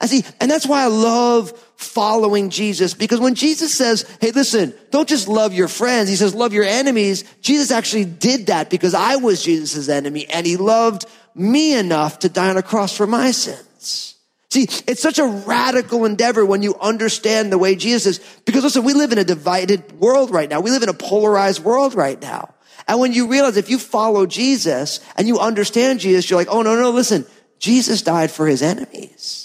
I 0.01 0.07
see, 0.07 0.25
and 0.41 0.51
that's 0.51 0.67
why 0.67 0.83
I 0.83 0.87
love 0.87 1.53
following 1.77 2.51
Jesus 2.51 2.95
because 2.95 3.21
when 3.21 3.35
Jesus 3.35 3.75
says, 3.75 4.09
Hey, 4.21 4.31
listen, 4.31 4.73
don't 4.91 5.09
just 5.09 5.29
love 5.29 5.53
your 5.53 5.69
friends. 5.69 6.09
He 6.09 6.17
says, 6.17 6.35
love 6.35 6.53
your 6.53 6.65
enemies. 6.65 7.25
Jesus 7.41 7.71
actually 7.71 8.05
did 8.05 8.47
that 8.47 8.71
because 8.71 8.95
I 8.95 9.17
was 9.17 9.43
Jesus' 9.43 9.89
enemy 9.89 10.27
and 10.27 10.47
he 10.47 10.57
loved 10.57 11.05
me 11.35 11.75
enough 11.75 12.21
to 12.21 12.29
die 12.29 12.51
on 12.51 12.57
a 12.57 12.63
cross 12.63 12.97
for 12.97 13.07
my 13.07 13.31
sins. 13.31 14.17
See, 14.51 14.65
it's 14.87 15.01
such 15.01 15.19
a 15.19 15.25
radical 15.25 16.05
endeavor 16.05 16.45
when 16.45 16.63
you 16.63 16.75
understand 16.79 17.51
the 17.51 17.59
way 17.59 17.75
Jesus 17.75 18.19
is. 18.19 18.41
Because 18.45 18.65
listen, 18.65 18.85
we 18.85 18.93
live 18.93 19.11
in 19.11 19.19
a 19.19 19.25
divided 19.25 19.93
world 19.99 20.31
right 20.31 20.49
now. 20.49 20.61
We 20.61 20.71
live 20.71 20.83
in 20.83 20.91
a 20.91 20.95
polarized 20.95 21.65
world 21.65 21.95
right 21.95 22.21
now. 22.21 22.55
And 22.87 23.01
when 23.01 23.13
you 23.13 23.29
realize 23.29 23.57
if 23.57 23.71
you 23.71 23.79
follow 23.79 24.27
Jesus 24.27 25.01
and 25.17 25.27
you 25.27 25.39
understand 25.39 26.01
Jesus, 26.01 26.29
you're 26.29 26.39
like, 26.39 26.49
oh, 26.51 26.63
no, 26.63 26.79
no, 26.79 26.91
listen, 26.91 27.25
Jesus 27.59 28.03
died 28.03 28.31
for 28.31 28.47
his 28.47 28.61
enemies. 28.61 29.42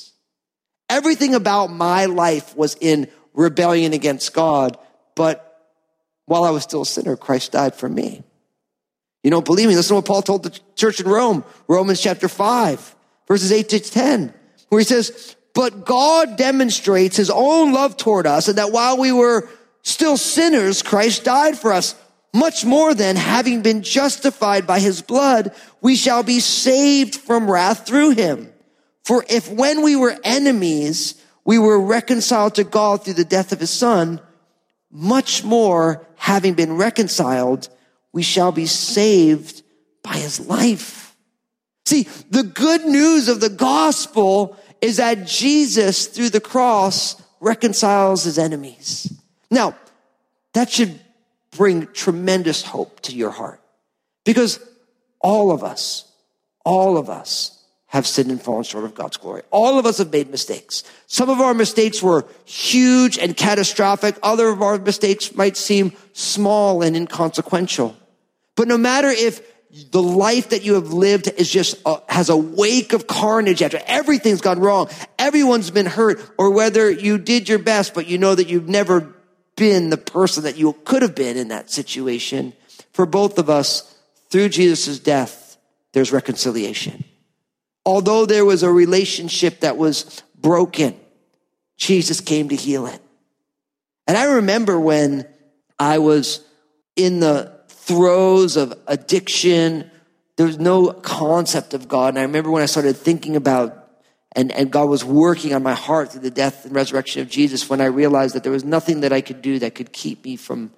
Everything 0.90 1.36
about 1.36 1.68
my 1.68 2.06
life 2.06 2.56
was 2.56 2.76
in 2.80 3.08
rebellion 3.34 3.94
against 3.94 4.34
God, 4.34 4.78
but 5.16 5.44
while 6.26 6.44
I 6.44 6.52
was 6.52 6.64
still 6.64 6.82
a 6.82 6.86
sinner, 6.86 7.16
Christ 7.16 7.54
died 7.54 7.76
for 7.76 7.88
me. 7.88 8.24
You 9.24 9.32
don't 9.32 9.46
believe 9.46 9.68
me? 9.68 9.76
Listen 9.76 9.90
to 9.90 9.96
what 9.96 10.06
Paul 10.06 10.22
told 10.22 10.44
the 10.44 10.60
church 10.76 11.00
in 11.00 11.08
Rome, 11.08 11.44
Romans 11.68 12.02
chapter 12.02 12.28
5, 12.28 12.96
verses 13.28 13.52
8 13.52 13.70
to 13.70 13.80
10, 13.80 14.34
where 14.70 14.80
he 14.80 14.86
says, 14.86 15.36
But 15.54 15.86
God 15.86 16.38
demonstrates 16.38 17.18
his 17.18 17.30
own 17.30 17.74
love 17.74 17.98
toward 17.98 18.26
us, 18.26 18.48
and 18.48 18.58
that 18.58 18.72
while 18.72 18.98
we 18.98 19.12
were 19.12 19.50
still 19.82 20.18
sinners, 20.18 20.82
Christ 20.82 21.24
died 21.24 21.58
for 21.58 21.74
us. 21.74 21.96
Much 22.34 22.66
more 22.66 22.94
than 22.94 23.16
having 23.16 23.62
been 23.62 23.82
justified 23.82 24.68
by 24.68 24.80
his 24.80 25.02
blood, 25.02 25.54
we 25.82 25.96
shall 25.96 26.24
be 26.24 26.40
saved 26.40 27.16
from 27.16 27.50
wrath 27.50 27.88
through 27.88 28.12
him. 28.12 28.54
For 29.08 29.24
if 29.30 29.50
when 29.50 29.84
we 29.84 29.96
were 29.96 30.20
enemies, 30.26 31.16
we 31.46 31.58
were 31.58 31.80
reconciled 31.80 32.56
to 32.56 32.66
God 32.66 33.06
through 33.06 33.14
the 33.14 33.24
death 33.24 33.54
of 33.54 33.62
his 33.62 33.70
son, 33.70 34.20
much 34.92 35.46
more 35.46 36.06
having 36.18 36.56
been 36.56 36.76
reconciled, 36.76 37.70
we 38.12 38.22
shall 38.22 38.52
be 38.52 38.66
saved 38.66 39.64
by 40.04 40.16
his 40.18 40.42
life. 40.42 41.16
See, 41.86 42.06
the 42.30 42.44
good 42.44 42.86
news 42.86 43.30
of 43.30 43.40
the 43.40 43.48
gospel 43.48 44.58
is 44.82 44.98
that 44.98 45.26
Jesus 45.26 46.08
through 46.08 46.32
the 46.32 46.42
cross 46.42 47.16
reconciles 47.40 48.26
his 48.26 48.38
enemies. 48.38 49.10
Now, 49.50 49.78
that 50.52 50.70
should 50.70 51.00
bring 51.52 51.88
tremendous 51.94 52.62
hope 52.62 53.00
to 53.04 53.16
your 53.16 53.32
heart 53.32 53.62
because 54.26 54.60
all 55.22 55.52
of 55.52 55.64
us, 55.64 56.12
all 56.66 56.98
of 56.98 57.10
us 57.10 57.57
have 57.88 58.06
sinned 58.06 58.30
and 58.30 58.42
fallen 58.42 58.64
short 58.64 58.84
of 58.84 58.94
God's 58.94 59.18
glory. 59.18 59.44
All 59.50 59.80
of 59.80 59.86
us 59.86 60.00
have 60.00 60.12
made 60.12 60.30
mistakes. 60.30 60.84
Some 61.08 61.30
of 61.30 61.40
our 61.40 61.54
mistakes 61.54 62.04
were 62.04 62.26
huge 62.44 63.18
and 63.18 63.36
catastrophic. 63.36 64.18
Other 64.22 64.50
of 64.50 64.62
our 64.62 64.78
mistakes 64.78 65.34
might 65.34 65.56
seem 65.56 65.94
small 66.12 66.82
and 66.82 66.98
inconsequential. 66.98 67.96
But 68.56 68.68
no 68.68 68.78
matter 68.78 69.08
if 69.08 69.42
the 69.92 70.02
life 70.02 70.50
that 70.50 70.66
you 70.66 70.74
have 70.74 70.92
lived 70.92 71.30
is 71.38 71.50
just 71.50 71.82
a, 71.86 72.02
has 72.10 72.30
a 72.30 72.36
wake 72.36 72.92
of 72.92 73.08
carnage 73.08 73.62
after 73.62 73.80
everything's 73.86 74.42
gone 74.42 74.60
wrong, 74.60 74.90
everyone's 75.18 75.72
been 75.72 75.86
hurt, 75.86 76.20
or 76.38 76.52
whether 76.52 76.90
you 76.92 77.18
did 77.18 77.48
your 77.48 77.60
best, 77.60 77.94
but 77.94 78.08
you 78.08 78.18
know 78.18 78.36
that 78.36 78.50
you've 78.50 78.68
never 78.68 79.14
been 79.56 79.90
the 79.90 79.98
person 79.98 80.44
that 80.44 80.58
you 80.58 80.74
could 80.84 81.02
have 81.02 81.16
been 81.16 81.38
in 81.38 81.50
that 81.50 81.70
situation. 81.72 82.54
For 82.92 83.06
both 83.06 83.38
of 83.38 83.50
us, 83.50 83.96
through 84.30 84.50
Jesus' 84.50 85.00
death, 85.00 85.58
there's 85.94 86.12
reconciliation. 86.12 87.06
Although 87.88 88.26
there 88.26 88.44
was 88.44 88.64
a 88.64 88.70
relationship 88.70 89.62
that 89.62 89.78
was 89.78 90.22
broken, 90.38 91.00
Jesus 91.78 92.20
came 92.20 92.50
to 92.50 92.56
heal 92.56 92.86
it. 92.86 93.00
And 94.06 94.18
I 94.18 94.26
remember 94.26 94.78
when 94.78 95.26
I 95.80 96.00
was 96.00 96.46
in 96.98 97.22
the 97.22 97.62
throes 97.70 98.58
of 98.58 98.78
addiction, 98.88 99.90
there 100.36 100.46
was 100.46 100.60
no 100.60 100.92
concept 100.92 101.74
of 101.74 101.88
God. 101.88 102.10
And 102.10 102.20
I 102.20 102.24
remember 102.24 102.52
when 102.52 102.62
I 102.62 102.66
started 102.66 102.98
thinking 102.98 103.38
about 103.38 103.86
and, 104.34 104.52
and 104.52 104.70
God 104.70 104.90
was 104.90 105.06
working 105.06 105.54
on 105.54 105.64
my 105.64 105.74
heart 105.74 106.12
through 106.12 106.22
the 106.22 106.30
death 106.30 106.66
and 106.66 106.76
resurrection 106.76 107.22
of 107.22 107.30
Jesus 107.30 107.70
when 107.70 107.80
I 107.80 107.86
realized 107.86 108.36
that 108.36 108.44
there 108.44 108.52
was 108.52 108.66
nothing 108.66 109.00
that 109.00 109.14
I 109.14 109.22
could 109.22 109.42
do 109.42 109.60
that 109.60 109.76
could 109.76 109.94
keep 109.94 110.26
me 110.26 110.36
from 110.36 110.72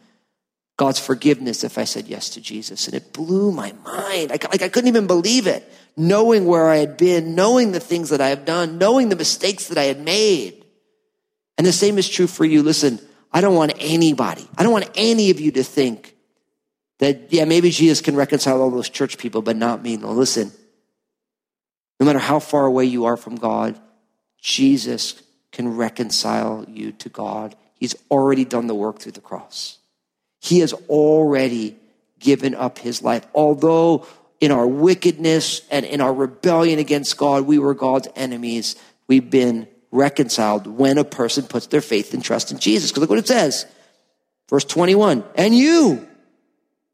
God's 0.79 0.97
forgiveness 0.97 1.65
if 1.65 1.77
I 1.77 1.83
said 1.83 2.07
yes 2.07 2.29
to 2.29 2.41
Jesus. 2.41 2.87
And 2.87 2.95
it 2.95 3.11
blew 3.11 3.51
my 3.51 3.73
mind. 3.83 4.31
I, 4.31 4.39
like 4.49 4.61
I 4.61 4.69
couldn't 4.69 4.87
even 4.87 5.07
believe 5.07 5.45
it 5.45 5.69
knowing 5.97 6.45
where 6.45 6.69
I 6.69 6.77
had 6.77 6.95
been, 6.95 7.35
knowing 7.35 7.73
the 7.73 7.81
things 7.81 8.11
that 8.11 8.21
I 8.21 8.29
have 8.29 8.45
done, 8.45 8.77
knowing 8.77 9.09
the 9.09 9.17
mistakes 9.17 9.67
that 9.67 9.77
I 9.77 9.83
had 9.83 9.99
made. 9.99 10.63
And 11.57 11.67
the 11.67 11.73
same 11.73 11.97
is 11.97 12.07
true 12.07 12.27
for 12.27 12.45
you. 12.45 12.63
Listen, 12.63 13.01
I 13.33 13.41
don't 13.41 13.55
want 13.55 13.73
anybody, 13.77 14.47
I 14.57 14.63
don't 14.63 14.71
want 14.71 14.89
any 14.95 15.31
of 15.31 15.41
you 15.41 15.51
to 15.51 15.63
think 15.63 16.15
that, 16.99 17.33
yeah, 17.33 17.43
maybe 17.43 17.71
Jesus 17.71 17.99
can 17.99 18.15
reconcile 18.15 18.61
all 18.61 18.71
those 18.71 18.89
church 18.89 19.17
people, 19.17 19.41
but 19.41 19.57
not 19.57 19.83
me. 19.83 19.97
No, 19.97 20.13
listen, 20.13 20.53
no 21.99 22.05
matter 22.05 22.19
how 22.19 22.39
far 22.39 22.65
away 22.65 22.85
you 22.85 23.03
are 23.03 23.17
from 23.17 23.35
God, 23.35 23.77
Jesus 24.41 25.21
can 25.51 25.75
reconcile 25.75 26.65
you 26.69 26.93
to 26.93 27.09
God. 27.09 27.57
He's 27.75 27.95
already 28.09 28.45
done 28.45 28.67
the 28.67 28.75
work 28.75 28.99
through 28.99 29.11
the 29.11 29.21
cross. 29.21 29.78
He 30.39 30.59
has 30.59 30.73
already 30.87 31.77
given 32.19 32.55
up 32.55 32.79
his 32.79 33.01
life. 33.01 33.25
Although 33.33 34.05
in 34.39 34.51
our 34.51 34.67
wickedness 34.67 35.61
and 35.69 35.85
in 35.85 36.01
our 36.01 36.13
rebellion 36.13 36.79
against 36.79 37.17
God, 37.17 37.43
we 37.43 37.59
were 37.59 37.73
God's 37.73 38.07
enemies. 38.15 38.75
We've 39.07 39.29
been 39.29 39.67
reconciled 39.91 40.67
when 40.67 40.97
a 40.97 41.03
person 41.03 41.45
puts 41.45 41.67
their 41.67 41.81
faith 41.81 42.13
and 42.13 42.23
trust 42.23 42.51
in 42.51 42.59
Jesus. 42.59 42.91
Because 42.91 43.01
look 43.01 43.09
what 43.09 43.19
it 43.19 43.27
says. 43.27 43.65
Verse 44.49 44.65
21. 44.65 45.23
And 45.35 45.55
you, 45.55 46.07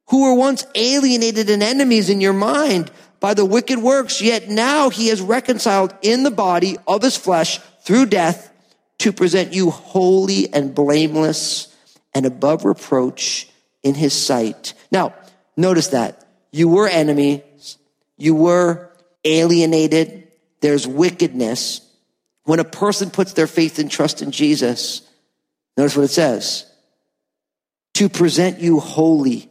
who 0.09 0.23
were 0.23 0.35
once 0.35 0.65
alienated 0.75 1.49
and 1.49 1.63
enemies 1.63 2.09
in 2.09 2.21
your 2.21 2.33
mind 2.33 2.91
by 3.19 3.33
the 3.33 3.45
wicked 3.45 3.79
works, 3.79 4.21
yet 4.21 4.49
now 4.49 4.89
he 4.89 5.07
has 5.07 5.21
reconciled 5.21 5.93
in 6.01 6.23
the 6.23 6.31
body 6.31 6.77
of 6.87 7.01
his 7.01 7.17
flesh 7.17 7.59
through 7.83 8.07
death 8.07 8.51
to 8.99 9.11
present 9.11 9.53
you 9.53 9.71
holy 9.71 10.51
and 10.53 10.75
blameless 10.75 11.74
and 12.15 12.25
above 12.25 12.65
reproach 12.65 13.47
in 13.83 13.93
his 13.93 14.13
sight. 14.13 14.73
Now, 14.91 15.13
notice 15.55 15.89
that. 15.89 16.25
You 16.51 16.69
were 16.69 16.87
enemies. 16.87 17.77
You 18.17 18.33
were 18.33 18.89
alienated. 19.25 20.29
There's 20.61 20.87
wickedness. 20.87 21.81
When 22.45 22.59
a 22.59 22.63
person 22.63 23.11
puts 23.11 23.33
their 23.33 23.47
faith 23.47 23.77
and 23.77 23.91
trust 23.91 24.21
in 24.21 24.31
Jesus, 24.31 25.01
notice 25.77 25.97
what 25.97 26.03
it 26.03 26.11
says. 26.11 26.65
To 27.95 28.07
present 28.07 28.59
you 28.59 28.79
holy 28.79 29.49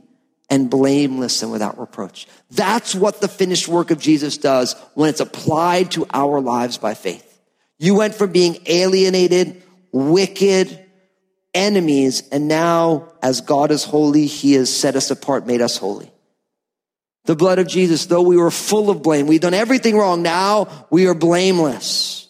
and 0.48 0.70
blameless 0.70 1.42
and 1.42 1.52
without 1.52 1.78
reproach. 1.78 2.26
That's 2.50 2.94
what 2.94 3.20
the 3.20 3.28
finished 3.28 3.68
work 3.68 3.90
of 3.90 3.98
Jesus 3.98 4.38
does 4.38 4.74
when 4.94 5.10
it's 5.10 5.20
applied 5.20 5.92
to 5.92 6.06
our 6.12 6.40
lives 6.40 6.78
by 6.78 6.94
faith. 6.94 7.30
You 7.78 7.94
went 7.94 8.14
from 8.14 8.32
being 8.32 8.58
alienated, 8.66 9.62
wicked, 9.92 10.83
enemies, 11.54 12.28
and 12.30 12.48
now 12.48 13.12
as 13.22 13.40
God 13.40 13.70
is 13.70 13.84
holy, 13.84 14.26
he 14.26 14.54
has 14.54 14.74
set 14.74 14.96
us 14.96 15.10
apart, 15.10 15.46
made 15.46 15.62
us 15.62 15.76
holy. 15.76 16.10
The 17.24 17.36
blood 17.36 17.58
of 17.58 17.66
Jesus, 17.66 18.06
though 18.06 18.22
we 18.22 18.36
were 18.36 18.50
full 18.50 18.90
of 18.90 19.02
blame, 19.02 19.26
we've 19.26 19.40
done 19.40 19.54
everything 19.54 19.96
wrong. 19.96 20.22
Now 20.22 20.86
we 20.90 21.06
are 21.06 21.14
blameless, 21.14 22.28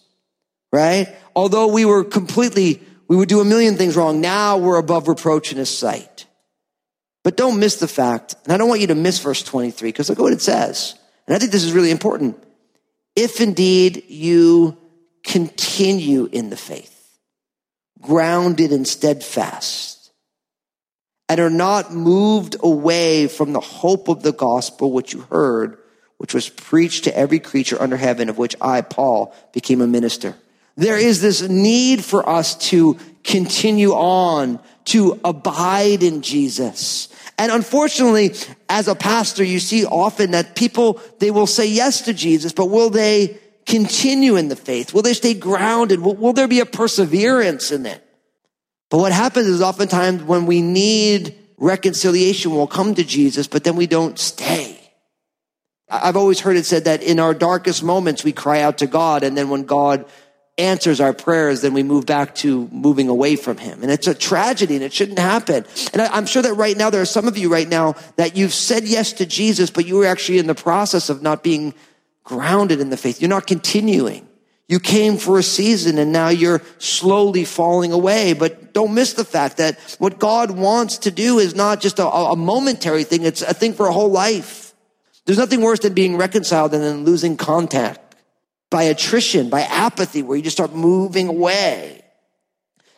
right? 0.73 1.09
Although 1.35 1.69
we 1.69 1.85
were 1.85 2.05
completely, 2.05 2.81
we 3.09 3.17
would 3.17 3.29
do 3.29 3.41
a 3.41 3.45
million 3.45 3.75
things 3.75 3.97
wrong. 3.97 4.21
Now 4.21 4.59
we're 4.59 4.79
above 4.79 5.09
reproach 5.09 5.51
in 5.51 5.59
his 5.59 5.71
sight. 5.71 6.27
But 7.25 7.37
don't 7.37 7.59
miss 7.59 7.77
the 7.77 7.89
fact, 7.89 8.37
and 8.45 8.53
I 8.53 8.59
don't 8.59 8.69
want 8.69 8.83
you 8.83 8.89
to 8.89 8.95
miss 8.95 9.19
verse 9.19 9.43
23, 9.43 9.89
because 9.89 10.11
look 10.11 10.19
at 10.19 10.23
what 10.23 10.35
it 10.35 10.43
says. 10.43 10.95
And 11.27 11.35
I 11.35 11.39
think 11.39 11.51
this 11.51 11.65
is 11.65 11.73
really 11.73 11.91
important. 11.91 12.37
If 13.17 13.41
indeed 13.41 14.05
you 14.09 14.77
continue 15.25 16.29
in 16.31 16.51
the 16.51 16.57
faith, 16.57 16.94
grounded 18.05 18.73
and 18.73 18.87
steadfast, 18.87 20.13
and 21.29 21.41
are 21.41 21.51
not 21.51 21.93
moved 21.93 22.57
away 22.61 23.27
from 23.27 23.53
the 23.53 23.61
hope 23.61 24.09
of 24.09 24.23
the 24.23 24.33
gospel 24.33 24.93
which 24.93 25.13
you 25.13 25.21
heard, 25.31 25.79
which 26.19 26.35
was 26.35 26.49
preached 26.49 27.05
to 27.05 27.17
every 27.17 27.41
creature 27.41 27.81
under 27.81 27.97
heaven, 27.97 28.29
of 28.29 28.39
which 28.39 28.55
I, 28.61 28.83
Paul, 28.83 29.35
became 29.53 29.81
a 29.81 29.87
minister. 29.87 30.37
There 30.77 30.99
is 30.99 31.21
this 31.21 31.43
need 31.43 32.05
for 32.05 32.29
us 32.29 32.57
to 32.71 32.99
continue 33.23 33.93
on, 33.93 34.61
to 34.87 35.19
abide 35.25 36.03
in 36.03 36.21
Jesus. 36.21 37.09
And 37.39 37.51
unfortunately, 37.51 38.35
as 38.69 38.87
a 38.87 38.95
pastor, 38.95 39.43
you 39.45 39.59
see 39.59 39.85
often 39.87 40.33
that 40.33 40.55
people, 40.55 41.01
they 41.21 41.31
will 41.31 41.47
say 41.47 41.67
yes 41.67 42.03
to 42.03 42.13
Jesus, 42.13 42.53
but 42.53 42.67
will 42.67 42.91
they 42.91 43.39
continue 43.67 44.37
in 44.37 44.49
the 44.49 44.57
faith? 44.57 44.93
Will 44.95 45.03
they 45.03 45.15
stay 45.15 45.35
grounded? 45.35 46.01
Will, 46.01 46.15
will 46.15 46.33
there 46.33 46.49
be 46.49 46.61
a 46.61 46.67
perseverance 46.67 47.71
in 47.71 47.87
it? 47.87 48.03
But 48.91 48.99
what 48.99 49.13
happens 49.13 49.47
is 49.47 49.63
oftentimes 49.63 50.23
when 50.23 50.47
we 50.47 50.63
need 50.63 51.37
reconciliation, 51.57 52.53
we'll 52.53 52.67
come 52.67 52.95
to 52.95 53.05
Jesus, 53.05 53.47
but 53.47 53.65
then 53.65 53.77
we 53.77 53.87
don't 53.87 54.19
stay. 54.19 54.79
I've 55.89 56.17
always 56.17 56.41
heard 56.41 56.57
it 56.57 56.67
said 56.67 56.85
that 56.85 57.03
in 57.03 57.21
our 57.21 57.35
darkest 57.35 57.83
moments, 57.83 58.25
we 58.25 58.33
cry 58.33 58.61
out 58.61 58.79
to 58.79 58.87
God, 58.87 59.23
and 59.23 59.37
then 59.37 59.49
when 59.49 59.65
God 59.65 60.07
answers 60.57 61.01
our 61.01 61.13
prayers, 61.13 61.63
then 61.63 61.75
we 61.75 61.83
move 61.83 62.07
back 62.07 62.35
to 62.37 62.69
moving 62.69 63.09
away 63.09 63.37
from 63.37 63.59
Him. 63.59 63.83
And 63.83 63.91
it's 63.91 64.07
a 64.07 64.15
tragedy, 64.15 64.75
and 64.75 64.85
it 64.85 64.93
shouldn't 64.93 65.19
happen. 65.19 65.65
And 65.93 66.03
I'm 66.03 66.27
sure 66.27 66.43
that 66.43 66.55
right 66.55 66.77
now, 66.77 66.91
there 66.91 67.03
are 67.03 67.07
some 67.07 67.27
of 67.27 67.37
you 67.37 67.49
right 67.53 67.69
now 67.69 67.95
that 68.17 68.37
you've 68.37 68.55
said 68.55 68.85
yes 68.85 69.13
to 69.15 69.27
Jesus, 69.27 69.71
but 69.71 69.87
you 69.87 69.97
were 69.97 70.07
actually 70.07 70.39
in 70.39 70.47
the 70.47 70.55
process 70.55 71.11
of 71.11 71.23
not 71.23 71.43
being 71.43 71.75
grounded 72.25 72.81
in 72.81 72.91
the 72.91 72.97
faith. 72.97 73.21
You're 73.21 73.31
not 73.31 73.47
continuing. 73.47 74.27
You 74.67 74.81
came 74.81 75.19
for 75.19 75.39
a 75.39 75.43
season 75.43 75.99
and 75.99 76.11
now 76.11 76.29
you're 76.31 76.63
slowly 76.79 77.45
falling 77.45 77.93
away. 77.93 78.33
But 78.33 78.73
don't 78.73 78.95
miss 78.95 79.13
the 79.13 79.25
fact 79.25 79.59
that 79.59 79.79
what 79.99 80.19
God 80.19 80.51
wants 80.51 80.99
to 80.99 81.11
do 81.11 81.39
is 81.39 81.55
not 81.55 81.81
just 81.81 81.99
a, 81.99 82.09
a, 82.09 82.35
momentary 82.35 83.05
thing. 83.05 83.25
It's 83.25 83.43
a 83.43 83.53
thing 83.53 83.75
for 83.75 83.87
a 83.87 83.93
whole 83.93 84.11
life. 84.11 84.75
There's 85.27 85.39
nothing 85.39 85.61
worse 85.61 85.81
than 85.81 85.93
being 85.93 86.17
reconciled 86.17 86.73
and 86.73 86.83
then 86.83 87.05
losing 87.05 87.37
contact 87.37 88.17
by 88.71 88.85
attrition, 88.85 89.51
by 89.51 89.63
apathy, 89.63 90.23
where 90.23 90.37
you 90.37 90.43
just 90.43 90.57
start 90.57 90.75
moving 90.75 91.29
away. 91.29 92.03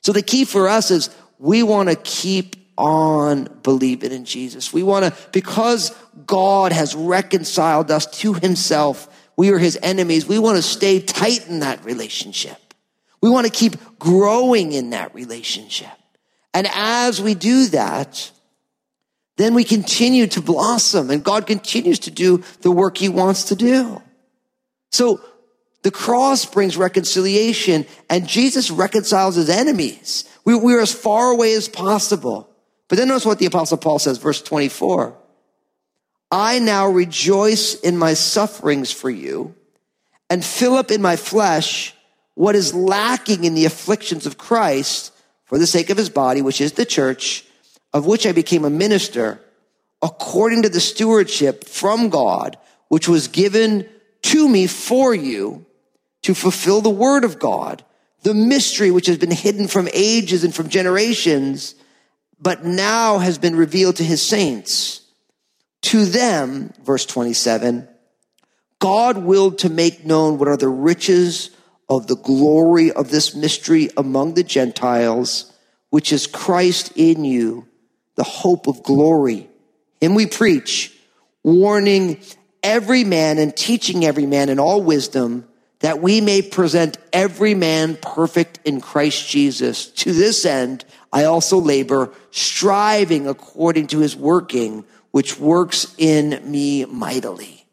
So 0.03 0.13
the 0.13 0.23
key 0.23 0.45
for 0.45 0.69
us 0.69 0.93
is 0.93 1.11
we 1.39 1.65
want 1.65 1.89
to 1.89 1.97
keep 1.97 2.57
on 2.77 3.49
believing 3.63 4.13
in 4.13 4.25
Jesus. 4.25 4.73
We 4.73 4.83
want 4.83 5.05
to, 5.05 5.31
because 5.33 5.95
God 6.27 6.73
has 6.73 6.95
reconciled 6.95 7.91
us 7.91 8.07
to 8.21 8.35
himself, 8.35 9.09
we 9.37 9.51
are 9.53 9.59
his 9.59 9.79
enemies. 9.83 10.27
We 10.27 10.39
want 10.39 10.57
to 10.57 10.63
stay 10.63 11.01
tight 11.01 11.49
in 11.49 11.61
that 11.61 11.85
relationship. 11.85 12.59
We 13.21 13.31
want 13.31 13.47
to 13.47 13.53
keep 13.53 13.99
growing 13.99 14.73
in 14.73 14.91
that 14.91 15.15
relationship. 15.15 15.91
And 16.55 16.67
as 16.73 17.21
we 17.21 17.35
do 17.35 17.67
that, 17.67 18.31
then 19.37 19.55
we 19.55 19.65
continue 19.65 20.27
to 20.29 20.41
blossom 20.41 21.11
and 21.11 21.23
God 21.23 21.47
continues 21.47 21.99
to 22.01 22.11
do 22.11 22.43
the 22.63 22.71
work 22.71 22.97
he 22.97 23.09
wants 23.09 23.45
to 23.45 23.57
do. 23.57 24.03
So 24.93 25.21
the 25.83 25.91
cross 25.91 26.47
brings 26.47 26.77
reconciliation 26.77 27.87
and 28.09 28.27
Jesus 28.27 28.71
reconciles 28.71 29.37
his 29.37 29.51
enemies. 29.51 30.25
We, 30.45 30.55
we're 30.55 30.81
as 30.81 30.95
far 30.95 31.31
away 31.31 31.53
as 31.53 31.69
possible. 31.69 32.51
But 32.89 32.99
then 32.99 33.09
notice 33.09 33.27
what 33.27 33.39
the 33.39 33.47
apostle 33.47 33.79
Paul 33.79 33.99
says, 33.99 34.19
verse 34.19 34.41
24. 34.43 35.17
I 36.31 36.59
now 36.59 36.89
rejoice 36.89 37.75
in 37.75 37.97
my 37.97 38.15
sufferings 38.15 38.93
for 38.93 39.11
you 39.11 39.55
and 40.29 40.45
fill 40.45 40.75
up 40.75 40.91
in 40.91 41.01
my 41.03 41.17
flesh 41.17 41.95
what 42.35 42.55
is 42.55 42.75
lacking 42.75 43.45
in 43.45 43.55
the 43.55 43.65
afflictions 43.65 44.27
of 44.27 44.39
Christ 44.39 45.13
for 45.45 45.59
the 45.59 45.67
sake 45.67 45.91
of 45.91 45.97
his 45.97 46.11
body, 46.11 46.43
which 46.43 46.61
is 46.61 46.73
the 46.73 46.85
church, 46.85 47.45
of 47.93 48.07
which 48.07 48.27
I 48.27 48.33
became 48.33 48.65
a 48.65 48.71
minister 48.71 49.41
according 50.03 50.63
to 50.63 50.69
the 50.69 50.81
stewardship 50.81 51.65
from 51.65 52.11
God, 52.11 52.59
which 52.89 53.09
was 53.09 53.29
given 53.29 53.89
to 54.23 54.49
me 54.49 54.67
for 54.67 55.15
you 55.15 55.65
to 56.23 56.35
fulfill 56.35 56.81
the 56.81 56.91
word 56.91 57.25
of 57.25 57.39
God, 57.39 57.85
the 58.23 58.35
mystery 58.35 58.91
which 58.91 59.07
has 59.07 59.19
been 59.19 59.31
hidden 59.31 59.69
from 59.69 59.89
ages 59.95 60.45
and 60.45 60.55
from 60.55 60.69
generations, 60.69 61.75
but 62.41 62.65
now 62.65 63.19
has 63.19 63.39
been 63.39 63.57
revealed 63.57 63.97
to 63.97 64.05
his 64.05 64.23
saints. 64.23 65.03
To 65.83 66.05
them, 66.05 66.73
verse 66.85 67.07
27, 67.07 67.89
God 68.79 69.19
willed 69.19 69.59
to 69.59 69.69
make 69.69 70.05
known 70.05 70.39
what 70.39 70.49
are 70.49 70.57
the 70.57 70.69
riches 70.69 71.51
of 71.89 72.07
the 72.07 72.17
glory 72.17 72.91
of 72.93 73.11
this 73.11 73.35
mystery 73.35 73.91
among 73.97 74.35
the 74.35 74.43
Gentiles, 74.43 75.53
which 75.91 76.13
is 76.13 76.27
Christ 76.27 76.93
in 76.97 77.25
you, 77.25 77.67
the 78.17 78.25
hope 78.25 78.67
of 78.67 78.83
glory. 78.83 79.49
Him 80.01 80.15
we 80.15 80.27
preach, 80.27 80.93
warning 81.43 82.21
every 82.63 83.05
man 83.05 83.39
and 83.39 83.57
teaching 83.57 84.05
every 84.05 84.27
man 84.27 84.49
in 84.49 84.59
all 84.59 84.83
wisdom, 84.83 85.47
that 85.81 86.03
we 86.03 86.21
may 86.21 86.43
present 86.43 86.99
every 87.13 87.55
man 87.55 87.97
perfect 88.03 88.59
in 88.65 88.81
Christ 88.81 89.29
Jesus. 89.29 89.87
To 89.89 90.13
this 90.13 90.45
end, 90.45 90.85
I 91.17 91.25
also 91.25 91.57
labor, 91.57 92.13
striving 92.31 93.27
according 93.27 93.87
to 93.87 94.01
his 94.01 94.15
working, 94.15 94.85
which 95.13 95.41
works 95.41 95.95
in 95.97 96.43
me 96.45 96.85
mightily. 96.85 97.65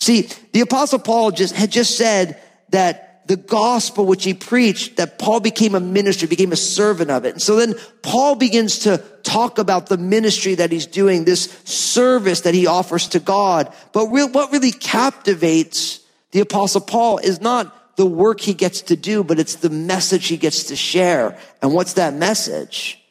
See, 0.00 0.30
the 0.52 0.62
apostle 0.62 0.98
Paul 0.98 1.32
just 1.32 1.54
had 1.54 1.70
just 1.70 1.98
said 1.98 2.40
that 2.70 3.26
the 3.28 3.36
gospel 3.36 4.06
which 4.06 4.24
he 4.24 4.32
preached, 4.32 4.96
that 4.96 5.18
Paul 5.18 5.40
became 5.40 5.74
a 5.74 5.80
minister, 5.80 6.26
became 6.26 6.50
a 6.50 6.56
servant 6.56 7.10
of 7.10 7.26
it. 7.26 7.34
And 7.34 7.42
so 7.42 7.56
then 7.56 7.74
Paul 8.00 8.36
begins 8.36 8.78
to 8.80 9.04
talk 9.22 9.58
about 9.58 9.88
the 9.88 9.98
ministry 9.98 10.54
that 10.54 10.72
he's 10.72 10.86
doing, 10.86 11.26
this 11.26 11.44
service 11.64 12.40
that 12.40 12.54
he 12.54 12.66
offers 12.66 13.08
to 13.08 13.20
God. 13.20 13.70
But 13.92 14.06
what 14.06 14.50
really 14.50 14.72
captivates 14.72 16.00
the 16.30 16.40
apostle 16.40 16.80
Paul 16.80 17.18
is 17.18 17.38
not 17.42 17.74
the 17.98 18.06
work 18.06 18.40
he 18.40 18.54
gets 18.54 18.80
to 18.82 18.94
do, 18.94 19.24
but 19.24 19.40
it's 19.40 19.56
the 19.56 19.68
message 19.68 20.28
he 20.28 20.36
gets 20.36 20.62
to 20.62 20.76
share. 20.76 21.36
And 21.60 21.74
what's 21.74 21.94
that 21.94 22.14
message? 22.14 23.02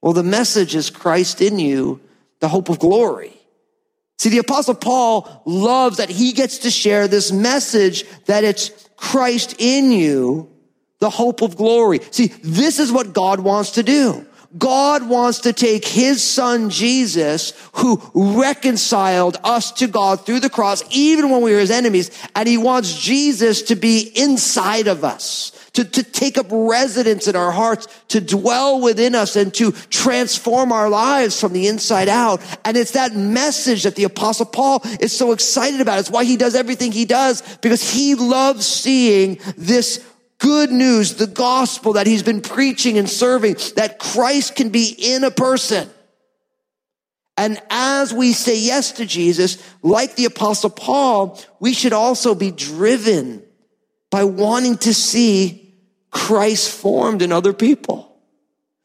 Well, 0.00 0.12
the 0.12 0.22
message 0.22 0.76
is 0.76 0.88
Christ 0.88 1.42
in 1.42 1.58
you, 1.58 2.00
the 2.38 2.46
hope 2.46 2.68
of 2.68 2.78
glory. 2.78 3.32
See, 4.18 4.28
the 4.28 4.38
apostle 4.38 4.76
Paul 4.76 5.42
loves 5.46 5.96
that 5.96 6.10
he 6.10 6.32
gets 6.32 6.58
to 6.58 6.70
share 6.70 7.08
this 7.08 7.32
message 7.32 8.04
that 8.26 8.44
it's 8.44 8.70
Christ 8.96 9.56
in 9.58 9.90
you, 9.90 10.48
the 11.00 11.10
hope 11.10 11.42
of 11.42 11.56
glory. 11.56 11.98
See, 12.12 12.28
this 12.28 12.78
is 12.78 12.92
what 12.92 13.12
God 13.12 13.40
wants 13.40 13.72
to 13.72 13.82
do. 13.82 14.24
God 14.56 15.08
wants 15.08 15.40
to 15.40 15.52
take 15.52 15.84
his 15.84 16.22
son 16.22 16.70
Jesus, 16.70 17.52
who 17.74 18.00
reconciled 18.14 19.36
us 19.44 19.72
to 19.72 19.86
God 19.86 20.24
through 20.24 20.40
the 20.40 20.50
cross, 20.50 20.82
even 20.90 21.30
when 21.30 21.42
we 21.42 21.52
were 21.52 21.60
his 21.60 21.70
enemies, 21.70 22.10
and 22.34 22.48
he 22.48 22.58
wants 22.58 22.98
Jesus 22.98 23.62
to 23.62 23.76
be 23.76 24.12
inside 24.14 24.86
of 24.86 25.04
us 25.04 25.52
to, 25.76 25.84
to 25.84 26.02
take 26.02 26.38
up 26.38 26.46
residence 26.50 27.28
in 27.28 27.36
our 27.36 27.52
hearts, 27.52 27.86
to 28.08 28.18
dwell 28.18 28.80
within 28.80 29.14
us 29.14 29.36
and 29.36 29.52
to 29.52 29.72
transform 29.90 30.72
our 30.72 30.88
lives 30.88 31.38
from 31.38 31.52
the 31.52 31.68
inside 31.68 32.08
out. 32.08 32.40
And 32.64 32.78
it's 32.78 32.92
that 32.92 33.14
message 33.14 33.82
that 33.82 33.94
the 33.94 34.04
apostle 34.04 34.46
Paul 34.46 34.80
is 35.00 35.14
so 35.14 35.32
excited 35.32 35.82
about. 35.82 35.98
It's 35.98 36.10
why 36.10 36.24
he 36.24 36.38
does 36.38 36.54
everything 36.54 36.92
he 36.92 37.04
does 37.04 37.42
because 37.58 37.90
he 37.90 38.14
loves 38.14 38.66
seeing 38.66 39.38
this 39.58 40.02
good 40.38 40.70
news, 40.70 41.14
the 41.14 41.26
gospel 41.26 41.94
that 41.94 42.06
he's 42.06 42.22
been 42.22 42.40
preaching 42.40 42.98
and 42.98 43.08
serving, 43.08 43.56
that 43.76 43.98
Christ 43.98 44.56
can 44.56 44.70
be 44.70 44.94
in 44.98 45.24
a 45.24 45.30
person. 45.30 45.88
And 47.36 47.60
as 47.68 48.14
we 48.14 48.32
say 48.32 48.58
yes 48.58 48.92
to 48.92 49.06
Jesus, 49.06 49.62
like 49.82 50.16
the 50.16 50.24
apostle 50.24 50.70
Paul, 50.70 51.38
we 51.60 51.74
should 51.74 51.92
also 51.92 52.34
be 52.34 52.50
driven 52.50 53.42
by 54.10 54.24
wanting 54.24 54.78
to 54.78 54.94
see 54.94 55.74
Christ 56.10 56.70
formed 56.70 57.20
in 57.20 57.32
other 57.32 57.52
people. 57.52 58.16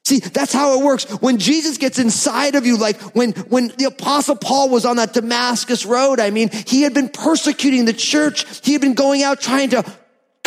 See, 0.04 0.20
that's 0.20 0.52
how 0.52 0.78
it 0.78 0.84
works. 0.84 1.04
When 1.22 1.38
Jesus 1.38 1.78
gets 1.78 2.00
inside 2.00 2.56
of 2.56 2.66
you, 2.66 2.76
like 2.76 3.00
when, 3.16 3.32
when 3.32 3.70
the 3.78 3.86
apostle 3.86 4.36
Paul 4.36 4.70
was 4.70 4.84
on 4.84 4.98
that 4.98 5.14
Damascus 5.14 5.86
road, 5.86 6.20
I 6.20 6.32
mean, 6.32 6.50
he 6.50 6.82
had 6.82 6.94
been 6.94 7.08
persecuting 7.08 7.86
the 7.86 7.94
church. 7.94 8.66
He 8.66 8.74
had 8.74 8.82
been 8.82 8.96
going 8.96 9.24
out 9.24 9.40
trying 9.40 9.70
to 9.70 9.84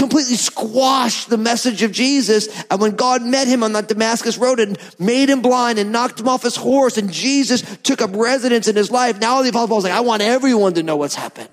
completely 0.04 0.36
squashed 0.36 1.30
the 1.30 1.38
message 1.38 1.82
of 1.82 1.90
Jesus. 1.90 2.48
And 2.70 2.78
when 2.78 2.94
God 2.94 3.22
met 3.22 3.48
him 3.48 3.62
on 3.62 3.72
that 3.72 3.88
Damascus 3.88 4.36
road 4.36 4.60
and 4.60 4.78
made 4.98 5.30
him 5.30 5.40
blind 5.40 5.78
and 5.78 5.92
knocked 5.92 6.20
him 6.20 6.28
off 6.28 6.42
his 6.42 6.56
horse 6.56 6.98
and 6.98 7.10
Jesus 7.10 7.62
took 7.78 8.02
up 8.02 8.14
residence 8.14 8.68
in 8.68 8.76
his 8.76 8.90
life, 8.90 9.18
now 9.18 9.40
the 9.40 9.48
apostle 9.48 9.68
Paul's 9.68 9.84
like, 9.84 9.94
I 9.94 10.00
want 10.00 10.20
everyone 10.20 10.74
to 10.74 10.82
know 10.82 10.96
what's 10.96 11.14
happened. 11.14 11.48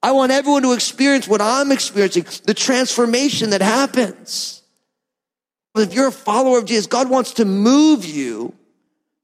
I 0.00 0.12
want 0.12 0.30
everyone 0.30 0.62
to 0.62 0.72
experience 0.72 1.26
what 1.26 1.40
I'm 1.40 1.72
experiencing, 1.72 2.26
the 2.44 2.54
transformation 2.54 3.50
that 3.50 3.60
happens. 3.60 4.62
If 5.74 5.94
you're 5.94 6.08
a 6.08 6.12
follower 6.12 6.58
of 6.58 6.66
Jesus, 6.66 6.86
God 6.86 7.10
wants 7.10 7.32
to 7.34 7.44
move 7.44 8.04
you 8.04 8.54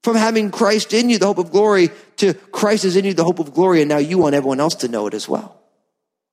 from 0.02 0.16
having 0.16 0.50
Christ 0.50 0.92
in 0.92 1.08
you, 1.08 1.18
the 1.18 1.26
hope 1.26 1.38
of 1.38 1.52
glory, 1.52 1.90
to 2.16 2.34
Christ 2.34 2.84
is 2.84 2.96
in 2.96 3.04
you, 3.04 3.14
the 3.14 3.22
hope 3.22 3.38
of 3.38 3.54
glory, 3.54 3.82
and 3.82 3.88
now 3.88 3.98
you 3.98 4.18
want 4.18 4.34
everyone 4.34 4.58
else 4.58 4.74
to 4.76 4.88
know 4.88 5.06
it 5.06 5.14
as 5.14 5.28
well. 5.28 5.59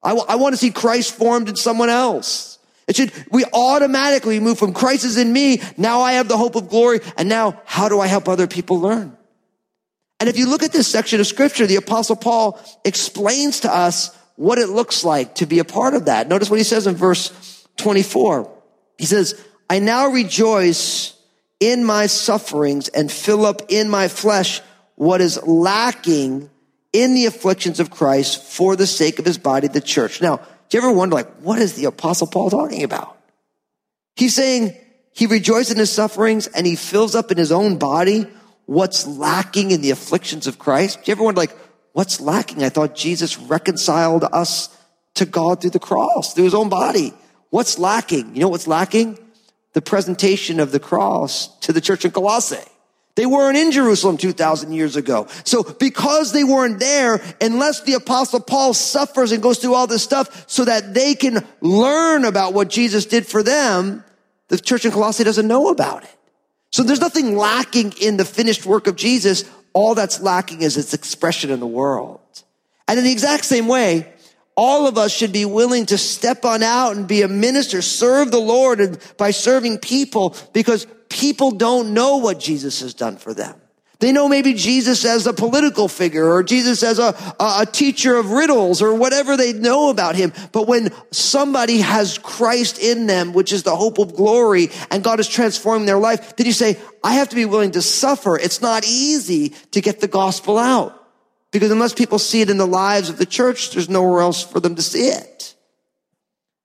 I, 0.07 0.11
w- 0.11 0.25
I 0.25 0.37
want 0.37 0.53
to 0.53 0.57
see 0.57 0.71
Christ 0.71 1.13
formed 1.13 1.49
in 1.49 1.57
someone 1.57 1.89
else. 1.89 2.59
It 2.87 2.95
should, 2.95 3.11
we 3.29 3.43
automatically 3.51 4.39
move 4.39 4.57
from 4.57 4.73
Christ 4.73 5.03
is 5.03 5.17
in 5.17 5.33
me, 5.33 5.61
now 5.75 5.99
I 5.99 6.13
have 6.13 6.29
the 6.29 6.37
hope 6.37 6.55
of 6.55 6.69
glory, 6.69 7.01
and 7.17 7.27
now 7.27 7.61
how 7.65 7.89
do 7.89 7.99
I 7.99 8.07
help 8.07 8.29
other 8.29 8.47
people 8.47 8.79
learn? 8.79 9.17
And 10.21 10.29
if 10.29 10.37
you 10.37 10.47
look 10.47 10.63
at 10.63 10.71
this 10.71 10.87
section 10.87 11.19
of 11.19 11.27
scripture, 11.27 11.67
the 11.67 11.75
apostle 11.75 12.15
Paul 12.15 12.57
explains 12.85 13.59
to 13.61 13.75
us 13.75 14.15
what 14.37 14.59
it 14.59 14.69
looks 14.69 15.03
like 15.03 15.35
to 15.35 15.45
be 15.45 15.59
a 15.59 15.65
part 15.65 15.93
of 15.93 16.05
that. 16.05 16.29
Notice 16.29 16.49
what 16.49 16.57
he 16.57 16.63
says 16.63 16.87
in 16.87 16.95
verse 16.95 17.67
24. 17.75 18.49
He 18.97 19.05
says, 19.05 19.43
I 19.69 19.79
now 19.79 20.07
rejoice 20.07 21.17
in 21.59 21.83
my 21.83 22.05
sufferings 22.05 22.87
and 22.87 23.11
fill 23.11 23.45
up 23.45 23.63
in 23.67 23.89
my 23.89 24.07
flesh 24.07 24.61
what 24.95 25.19
is 25.19 25.37
lacking 25.45 26.49
in 26.93 27.13
the 27.13 27.25
afflictions 27.25 27.79
of 27.79 27.91
Christ 27.91 28.43
for 28.43 28.75
the 28.75 28.87
sake 28.87 29.19
of 29.19 29.25
his 29.25 29.37
body, 29.37 29.67
the 29.67 29.81
church. 29.81 30.21
Now, 30.21 30.37
do 30.37 30.77
you 30.77 30.83
ever 30.83 30.91
wonder, 30.91 31.15
like, 31.15 31.31
what 31.37 31.59
is 31.59 31.73
the 31.73 31.85
apostle 31.85 32.27
Paul 32.27 32.49
talking 32.49 32.83
about? 32.83 33.17
He's 34.15 34.35
saying 34.35 34.75
he 35.13 35.27
rejoices 35.27 35.71
in 35.71 35.79
his 35.79 35.91
sufferings 35.91 36.47
and 36.47 36.65
he 36.65 36.75
fills 36.75 37.15
up 37.15 37.31
in 37.31 37.37
his 37.37 37.51
own 37.51 37.77
body 37.77 38.27
what's 38.65 39.05
lacking 39.07 39.71
in 39.71 39.81
the 39.81 39.91
afflictions 39.91 40.47
of 40.47 40.59
Christ. 40.59 41.03
Do 41.03 41.11
you 41.11 41.13
ever 41.13 41.23
wonder, 41.23 41.39
like, 41.39 41.55
What's 41.97 42.21
lacking? 42.21 42.63
I 42.63 42.69
thought 42.69 42.93
Jesus 42.93 43.39
reconciled 43.39 44.23
us 44.23 44.69
to 45.15 45.25
God 45.25 45.59
through 45.61 45.71
the 45.71 45.79
cross, 45.79 46.35
through 46.35 46.43
his 46.43 46.53
own 46.53 46.69
body. 46.69 47.11
What's 47.49 47.79
lacking? 47.79 48.35
You 48.35 48.41
know 48.41 48.49
what's 48.49 48.67
lacking? 48.67 49.17
The 49.73 49.81
presentation 49.81 50.59
of 50.59 50.71
the 50.71 50.79
cross 50.79 51.47
to 51.61 51.73
the 51.73 51.81
church 51.81 52.05
in 52.05 52.11
Colossae. 52.11 52.69
They 53.17 53.25
weren't 53.25 53.57
in 53.57 53.71
Jerusalem 53.71 54.17
2,000 54.17 54.73
years 54.73 54.95
ago. 54.95 55.25
So 55.43 55.63
because 55.63 56.33
they 56.33 56.43
weren't 56.43 56.79
there, 56.79 57.19
unless 57.41 57.81
the 57.81 57.95
apostle 57.95 58.39
Paul 58.39 58.75
suffers 58.75 59.31
and 59.31 59.41
goes 59.41 59.57
through 59.57 59.73
all 59.73 59.87
this 59.87 60.03
stuff 60.03 60.47
so 60.47 60.65
that 60.65 60.93
they 60.93 61.15
can 61.15 61.43
learn 61.59 62.25
about 62.25 62.53
what 62.53 62.69
Jesus 62.69 63.07
did 63.07 63.25
for 63.25 63.41
them, 63.41 64.03
the 64.49 64.59
church 64.59 64.85
in 64.85 64.91
Colossae 64.91 65.23
doesn't 65.23 65.47
know 65.47 65.69
about 65.69 66.03
it. 66.03 66.15
So 66.71 66.83
there's 66.83 67.01
nothing 67.01 67.35
lacking 67.35 67.93
in 67.99 68.17
the 68.17 68.25
finished 68.25 68.67
work 68.67 68.85
of 68.85 68.95
Jesus. 68.95 69.45
All 69.73 69.95
that's 69.95 70.21
lacking 70.21 70.61
is 70.61 70.77
its 70.77 70.93
expression 70.93 71.49
in 71.49 71.59
the 71.59 71.65
world. 71.65 72.19
And 72.87 72.99
in 72.99 73.03
the 73.03 73.11
exact 73.11 73.45
same 73.45 73.67
way, 73.67 74.13
all 74.55 74.85
of 74.85 74.95
us 74.99 75.11
should 75.11 75.33
be 75.33 75.45
willing 75.45 75.87
to 75.87 75.97
step 75.97 76.45
on 76.45 76.61
out 76.61 76.95
and 76.95 77.07
be 77.07 77.23
a 77.23 77.27
minister, 77.27 77.81
serve 77.81 78.29
the 78.29 78.37
Lord 78.37 78.79
and 78.79 78.99
by 79.17 79.31
serving 79.31 79.79
people 79.79 80.35
because 80.53 80.85
people 81.09 81.51
don't 81.51 81.93
know 81.93 82.17
what 82.17 82.39
Jesus 82.39 82.81
has 82.81 82.93
done 82.93 83.17
for 83.17 83.33
them. 83.33 83.59
They 83.99 84.11
know 84.11 84.29
maybe 84.29 84.53
Jesus 84.53 85.05
as 85.05 85.25
a 85.25 85.33
political 85.33 85.87
figure 85.87 86.31
or 86.31 86.43
Jesus 86.43 86.83
as 86.83 86.99
a, 86.99 87.15
a, 87.39 87.65
teacher 87.65 88.15
of 88.15 88.29
riddles 88.29 88.79
or 88.79 88.93
whatever 88.93 89.35
they 89.35 89.53
know 89.53 89.89
about 89.89 90.15
him. 90.15 90.33
But 90.51 90.67
when 90.67 90.91
somebody 91.11 91.79
has 91.79 92.19
Christ 92.19 92.77
in 92.77 93.07
them, 93.07 93.33
which 93.33 93.51
is 93.51 93.63
the 93.63 93.75
hope 93.75 93.97
of 93.97 94.15
glory, 94.15 94.69
and 94.91 95.03
God 95.03 95.19
is 95.19 95.27
transforming 95.27 95.87
their 95.87 95.97
life, 95.97 96.35
then 96.35 96.45
you 96.45 96.53
say, 96.53 96.77
I 97.03 97.15
have 97.15 97.29
to 97.29 97.35
be 97.35 97.45
willing 97.45 97.71
to 97.71 97.81
suffer. 97.81 98.37
It's 98.37 98.61
not 98.61 98.85
easy 98.85 99.49
to 99.71 99.81
get 99.81 99.99
the 99.99 100.07
gospel 100.07 100.59
out. 100.59 100.93
Because 101.51 101.71
unless 101.71 101.93
people 101.93 102.19
see 102.19 102.41
it 102.41 102.51
in 102.51 102.57
the 102.57 102.67
lives 102.67 103.09
of 103.09 103.17
the 103.17 103.25
church, 103.25 103.71
there's 103.71 103.89
nowhere 103.89 104.21
else 104.21 104.43
for 104.43 104.59
them 104.59 104.75
to 104.75 104.81
see 104.83 105.07
it. 105.07 105.55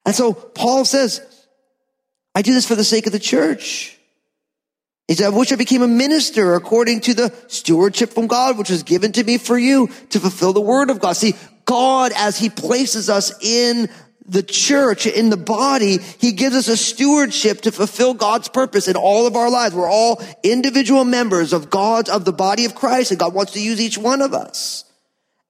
And 0.04 0.14
so 0.14 0.34
Paul 0.34 0.84
says, 0.84 1.22
I 2.34 2.42
do 2.42 2.52
this 2.52 2.66
for 2.66 2.74
the 2.74 2.84
sake 2.84 3.06
of 3.06 3.12
the 3.12 3.18
church. 3.18 3.96
He 5.08 5.14
said, 5.14 5.26
I 5.26 5.36
wish 5.36 5.52
I 5.52 5.56
became 5.56 5.82
a 5.82 5.88
minister 5.88 6.54
according 6.54 7.00
to 7.02 7.14
the 7.14 7.34
stewardship 7.48 8.10
from 8.10 8.28
God, 8.28 8.56
which 8.56 8.70
was 8.70 8.82
given 8.82 9.12
to 9.12 9.24
me 9.24 9.36
for 9.38 9.58
you 9.58 9.88
to 10.10 10.20
fulfill 10.20 10.52
the 10.52 10.60
word 10.60 10.90
of 10.90 11.00
God. 11.00 11.14
See, 11.14 11.34
God, 11.64 12.12
as 12.14 12.38
he 12.38 12.48
places 12.48 13.10
us 13.10 13.32
in 13.42 13.88
the 14.26 14.42
church, 14.42 15.06
in 15.06 15.30
the 15.30 15.36
body, 15.36 15.98
he 16.18 16.32
gives 16.32 16.54
us 16.54 16.68
a 16.68 16.76
stewardship 16.76 17.62
to 17.62 17.72
fulfill 17.72 18.14
God's 18.14 18.48
purpose 18.48 18.86
in 18.86 18.96
all 18.96 19.26
of 19.26 19.36
our 19.36 19.50
lives. 19.50 19.74
We're 19.74 19.90
all 19.90 20.22
individual 20.42 21.04
members 21.04 21.52
of 21.52 21.70
God's, 21.70 22.08
of 22.08 22.24
the 22.24 22.32
body 22.32 22.64
of 22.64 22.74
Christ, 22.74 23.10
and 23.10 23.18
God 23.18 23.34
wants 23.34 23.52
to 23.52 23.60
use 23.60 23.80
each 23.80 23.98
one 23.98 24.22
of 24.22 24.32
us. 24.32 24.84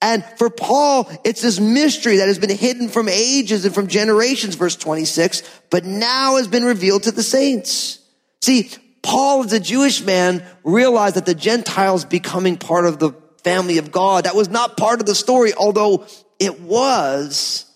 And 0.01 0.25
for 0.37 0.51
Paul, 0.51 1.09
it's 1.23 1.43
this 1.43 1.61
mystery 1.61 2.17
that 2.17 2.27
has 2.27 2.39
been 2.39 2.51
hidden 2.51 2.89
from 2.89 3.09
ages 3.09 3.65
and 3.65 3.75
from 3.75 3.87
generations, 3.87 4.57
verse 4.57 4.75
26, 4.75 5.43
but 5.71 5.85
now 5.85 6.37
has 6.37 6.49
been 6.49 6.65
revealed 6.65 7.05
to 7.05 7.13
the 7.13 7.23
saints. 7.23 8.01
See, 8.41 8.71
Paul, 9.03 9.45
as 9.45 9.53
a 9.53 9.61
Jewish 9.61 10.03
man, 10.03 10.45
realized 10.65 11.17
that 11.17 11.27
the 11.27 11.35
Gentiles 11.35 12.05
becoming 12.05 12.57
part 12.57 12.87
of 12.87 12.99
the 12.99 13.13
family 13.43 13.79
of 13.79 13.91
God, 13.91 14.25
that 14.25 14.37
was 14.37 14.49
not 14.49 14.77
part 14.77 15.01
of 15.01 15.07
the 15.07 15.15
story, 15.15 15.53
although 15.55 16.07
it 16.39 16.61
was, 16.61 17.67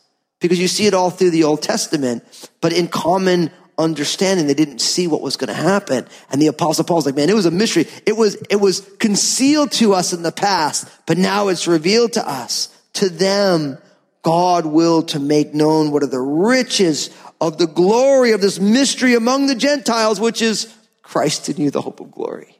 because 0.41 0.61
you 0.61 0.69
see 0.69 0.87
it 0.87 0.95
all 0.95 1.11
through 1.11 1.31
the 1.31 1.45
Old 1.45 1.63
Testament, 1.63 2.25
but 2.61 2.73
in 2.73 2.89
common 2.89 3.51
understanding, 3.79 4.47
they 4.47 4.55
didn't 4.55 4.79
see 4.79 5.07
what 5.07 5.21
was 5.21 5.37
going 5.37 5.49
to 5.49 5.55
happen. 5.55 6.07
And 6.31 6.41
the 6.41 6.47
apostle 6.47 6.85
Paul's 6.85 7.07
like, 7.07 7.17
man, 7.17 7.29
it 7.29 7.35
was 7.35 7.47
a 7.47 7.51
mystery. 7.51 7.87
It 8.07 8.17
was, 8.17 8.37
it 8.49 8.57
was 8.57 8.81
concealed 8.99 9.73
to 9.73 9.95
us 9.95 10.13
in 10.13 10.23
the 10.23 10.33
past, 10.33 10.89
but 11.07 11.19
now 11.19 11.49
it's 11.49 11.67
revealed 11.67 12.15
to 12.15 12.27
us. 12.27 12.69
To 12.95 13.09
them, 13.09 13.79
God 14.23 14.65
willed 14.67 15.09
to 15.09 15.21
make 15.21 15.55
known 15.55 15.91
what 15.91 16.03
are 16.03 16.09
the 16.09 16.21
riches 16.21 17.11
of 17.41 17.59
the 17.59 17.67
glory 17.67 18.33
of 18.33 18.41
this 18.41 18.59
mystery 18.59 19.15
among 19.15 19.47
the 19.47 19.55
Gentiles, 19.55 20.19
which 20.19 20.41
is 20.41 20.73
Christ 21.07 21.49
in 21.49 21.57
you, 21.59 21.71
the 21.71 21.81
hope 21.81 22.01
of 22.01 22.11
glory. 22.11 22.59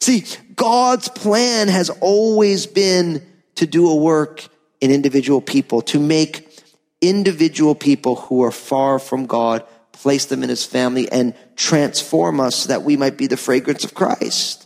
See, 0.00 0.24
God's 0.54 1.08
plan 1.08 1.66
has 1.66 1.90
always 1.90 2.66
been 2.66 3.26
to 3.56 3.66
do 3.66 3.90
a 3.90 3.96
work 3.96 4.46
in 4.80 4.92
individual 4.92 5.40
people, 5.40 5.82
to 5.82 5.98
make 5.98 6.48
individual 7.00 7.74
people 7.74 8.14
who 8.14 8.44
are 8.44 8.52
far 8.52 9.00
from 9.00 9.26
God, 9.26 9.64
place 9.90 10.26
them 10.26 10.44
in 10.44 10.48
his 10.48 10.64
family 10.64 11.10
and 11.10 11.34
transform 11.56 12.38
us 12.38 12.54
so 12.54 12.68
that 12.68 12.84
we 12.84 12.96
might 12.96 13.16
be 13.16 13.26
the 13.26 13.36
fragrance 13.36 13.82
of 13.82 13.92
Christ. 13.92 14.64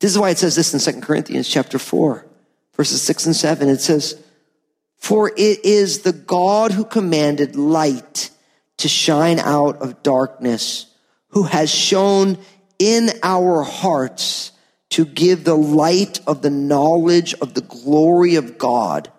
This 0.00 0.10
is 0.10 0.18
why 0.18 0.30
it 0.30 0.38
says 0.38 0.56
this 0.56 0.72
in 0.72 0.94
2 0.94 1.00
Corinthians 1.02 1.48
chapter 1.48 1.78
4, 1.78 2.24
verses 2.76 3.02
6 3.02 3.26
and 3.26 3.36
7. 3.36 3.68
It 3.68 3.82
says, 3.82 4.18
For 4.96 5.28
it 5.28 5.66
is 5.66 6.00
the 6.00 6.14
God 6.14 6.72
who 6.72 6.86
commanded 6.86 7.56
light 7.56 8.30
to 8.78 8.88
shine 8.88 9.38
out 9.38 9.82
of 9.82 10.02
darkness 10.02 10.86
who 11.34 11.42
has 11.42 11.68
shown 11.68 12.38
in 12.78 13.10
our 13.22 13.62
hearts 13.62 14.52
to 14.90 15.04
give 15.04 15.44
the 15.44 15.56
light 15.56 16.20
of 16.26 16.42
the 16.42 16.50
knowledge 16.50 17.34
of 17.34 17.54
the 17.54 17.60
glory 17.60 18.36
of 18.36 18.56
God 18.56 19.10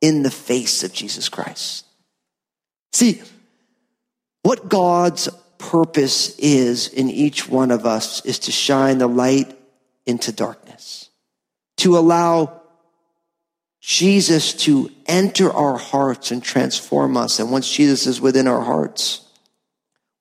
in 0.00 0.24
the 0.24 0.30
face 0.30 0.82
of 0.82 0.92
Jesus 0.92 1.28
Christ. 1.28 1.86
See, 2.92 3.22
what 4.42 4.68
God's 4.68 5.28
purpose 5.58 6.36
is 6.38 6.88
in 6.88 7.08
each 7.08 7.48
one 7.48 7.70
of 7.70 7.86
us 7.86 8.24
is 8.26 8.40
to 8.40 8.52
shine 8.52 8.98
the 8.98 9.06
light 9.06 9.56
into 10.04 10.32
darkness, 10.32 11.08
to 11.76 11.96
allow 11.96 12.60
Jesus 13.80 14.52
to 14.54 14.90
enter 15.06 15.52
our 15.52 15.76
hearts 15.76 16.32
and 16.32 16.42
transform 16.42 17.16
us. 17.16 17.38
And 17.38 17.52
once 17.52 17.70
Jesus 17.70 18.06
is 18.06 18.20
within 18.20 18.48
our 18.48 18.60
hearts, 18.62 19.21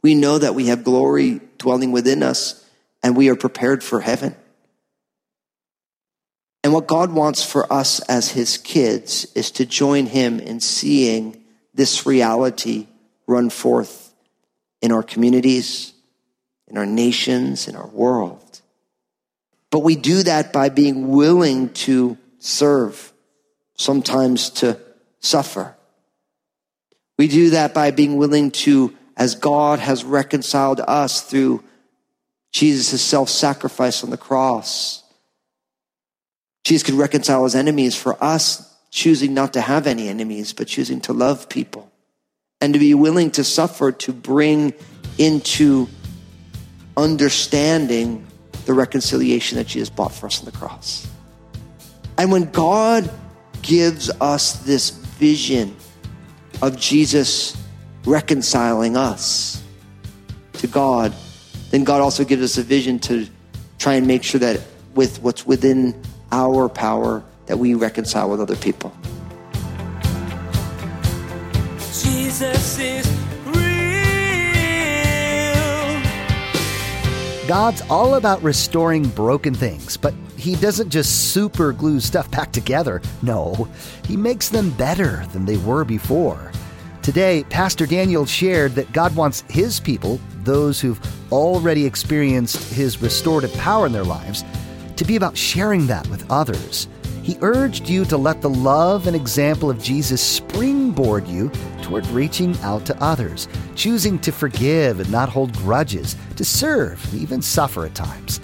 we 0.04 0.16
know 0.16 0.38
that 0.38 0.56
we 0.56 0.68
have 0.68 0.84
glory 0.84 1.42
dwelling 1.58 1.92
within 1.92 2.24
us 2.24 2.66
and 3.04 3.16
we 3.16 3.30
are 3.30 3.36
prepared 3.36 3.84
for 3.84 4.02
heaven. 4.02 4.36
And 6.64 6.74
what 6.74 6.88
God 6.88 7.12
wants 7.12 7.44
for 7.44 7.72
us 7.72 8.00
as 8.02 8.32
his 8.32 8.58
kids 8.58 9.26
is 9.34 9.52
to 9.52 9.66
join 9.66 10.06
him 10.06 10.40
in 10.40 10.60
seeing 10.60 11.44
this 11.74 12.06
reality 12.06 12.88
run 13.26 13.50
forth 13.50 14.14
in 14.82 14.92
our 14.92 15.04
communities, 15.04 15.94
in 16.68 16.78
our 16.78 16.86
nations, 16.86 17.68
in 17.68 17.76
our 17.76 17.88
world. 17.88 18.62
But 19.72 19.80
we 19.80 19.96
do 19.96 20.24
that 20.24 20.52
by 20.52 20.70
being 20.70 21.08
willing 21.10 21.70
to 21.70 22.18
serve, 22.40 23.12
sometimes 23.76 24.50
to 24.52 24.80
suffer. 25.20 25.76
We 27.18 27.28
do 27.28 27.52
that 27.52 27.74
by 27.74 27.92
being 27.92 28.18
willing 28.18 28.52
to 28.52 28.96
as 29.22 29.36
God 29.36 29.78
has 29.78 30.04
reconciled 30.04 30.80
us 30.80 31.22
through 31.22 31.64
Jesus' 32.52 33.04
self 33.04 33.30
sacrifice 33.30 34.04
on 34.04 34.10
the 34.10 34.18
cross. 34.18 35.04
Jesus 36.64 36.82
could 36.82 36.96
reconcile 36.96 37.44
his 37.44 37.54
enemies 37.54 37.96
for 37.96 38.22
us, 38.22 38.76
choosing 38.90 39.36
not 39.36 39.54
to 39.54 39.62
have 39.62 39.86
any 39.86 40.10
enemies, 40.10 40.54
but 40.54 40.68
choosing 40.68 41.02
to 41.02 41.14
love 41.14 41.50
people 41.50 41.92
and 42.62 42.74
to 42.74 42.80
be 42.80 42.96
willing 42.96 43.30
to 43.32 43.44
suffer 43.44 43.92
to 43.92 44.12
bring 44.12 44.74
into 45.20 45.88
understanding 46.98 48.26
the 48.66 48.74
reconciliation 48.74 49.60
that 49.60 49.68
Jesus 49.68 49.92
bought 49.92 50.12
for 50.12 50.26
us 50.26 50.40
on 50.40 50.46
the 50.46 50.58
cross. 50.58 51.08
And 52.18 52.32
when 52.32 52.50
God 52.50 53.08
gives 53.62 54.10
us 54.20 54.54
this 54.64 54.90
vision 54.90 55.76
of 56.64 56.76
Jesus 56.76 57.61
reconciling 58.06 58.98
us 58.98 59.64
to 60.54 60.68
God, 60.68 61.14
then 61.70 61.84
God 61.84 62.02
also 62.02 62.24
gives 62.24 62.42
us 62.44 62.58
a 62.58 62.64
vision 62.64 63.00
to 63.00 63.28
try 63.80 63.96
and 63.96 64.06
make 64.08 64.24
sure 64.24 64.40
that 64.40 64.62
with 64.96 65.22
what's 65.22 65.46
within 65.46 66.00
our 66.32 66.70
power 66.70 67.24
that 67.48 67.58
we 67.58 67.74
reconcile 67.74 68.30
with 68.30 68.40
other 68.40 68.56
people. 68.56 68.94
Jesus 71.78 72.80
is 72.80 73.08
real. 73.46 73.62
God's 77.48 77.82
all 77.90 78.16
about 78.16 78.42
restoring 78.42 79.08
broken 79.10 79.54
things, 79.54 79.98
but 79.98 80.14
He 80.38 80.56
doesn't 80.56 80.90
just 80.90 81.32
super 81.34 81.74
glue 81.74 82.00
stuff 82.00 82.30
back 82.32 82.52
together. 82.52 83.02
No, 83.22 83.68
He 84.06 84.16
makes 84.16 84.50
them 84.50 84.72
better 84.72 85.26
than 85.34 85.46
they 85.46 85.58
were 85.58 85.84
before. 85.84 86.51
Today, 87.02 87.44
Pastor 87.50 87.88
Daniel 87.88 88.28
shared 88.28 88.76
that 88.76 88.92
God 88.92 89.16
wants 89.16 89.44
His 89.50 89.80
people, 89.80 90.20
those 90.44 90.80
who've 90.80 91.00
already 91.32 91.84
experienced 91.84 92.72
His 92.72 93.02
restorative 93.02 93.52
power 93.56 93.88
in 93.88 93.92
their 93.92 94.04
lives, 94.04 94.44
to 94.98 95.04
be 95.04 95.16
about 95.16 95.36
sharing 95.36 95.88
that 95.88 96.08
with 96.10 96.30
others. 96.30 96.88
He 97.24 97.40
urged 97.42 97.90
you 97.90 98.06
to 98.06 98.18
let 98.18 98.42
the 98.42 98.52
love 98.52 99.08
and 99.08 99.16
example 99.16 99.68
of 99.72 99.82
Jesus 99.82 100.22
springboard 100.22 101.28
you 101.28 101.50
toward 101.82 102.06
reaching 102.08 102.56
out 102.60 102.86
to 102.86 103.04
others, 103.04 103.48
choosing 103.76 104.20
to 104.20 104.32
forgive 104.32 105.00
and 105.00 105.12
not 105.12 105.28
hold 105.28 105.58
grudges, 105.58 106.16
to 106.36 106.46
serve, 106.46 107.04
and 107.12 107.20
even 107.20 107.42
suffer 107.42 107.86
at 107.88 107.96
times. 107.96 108.42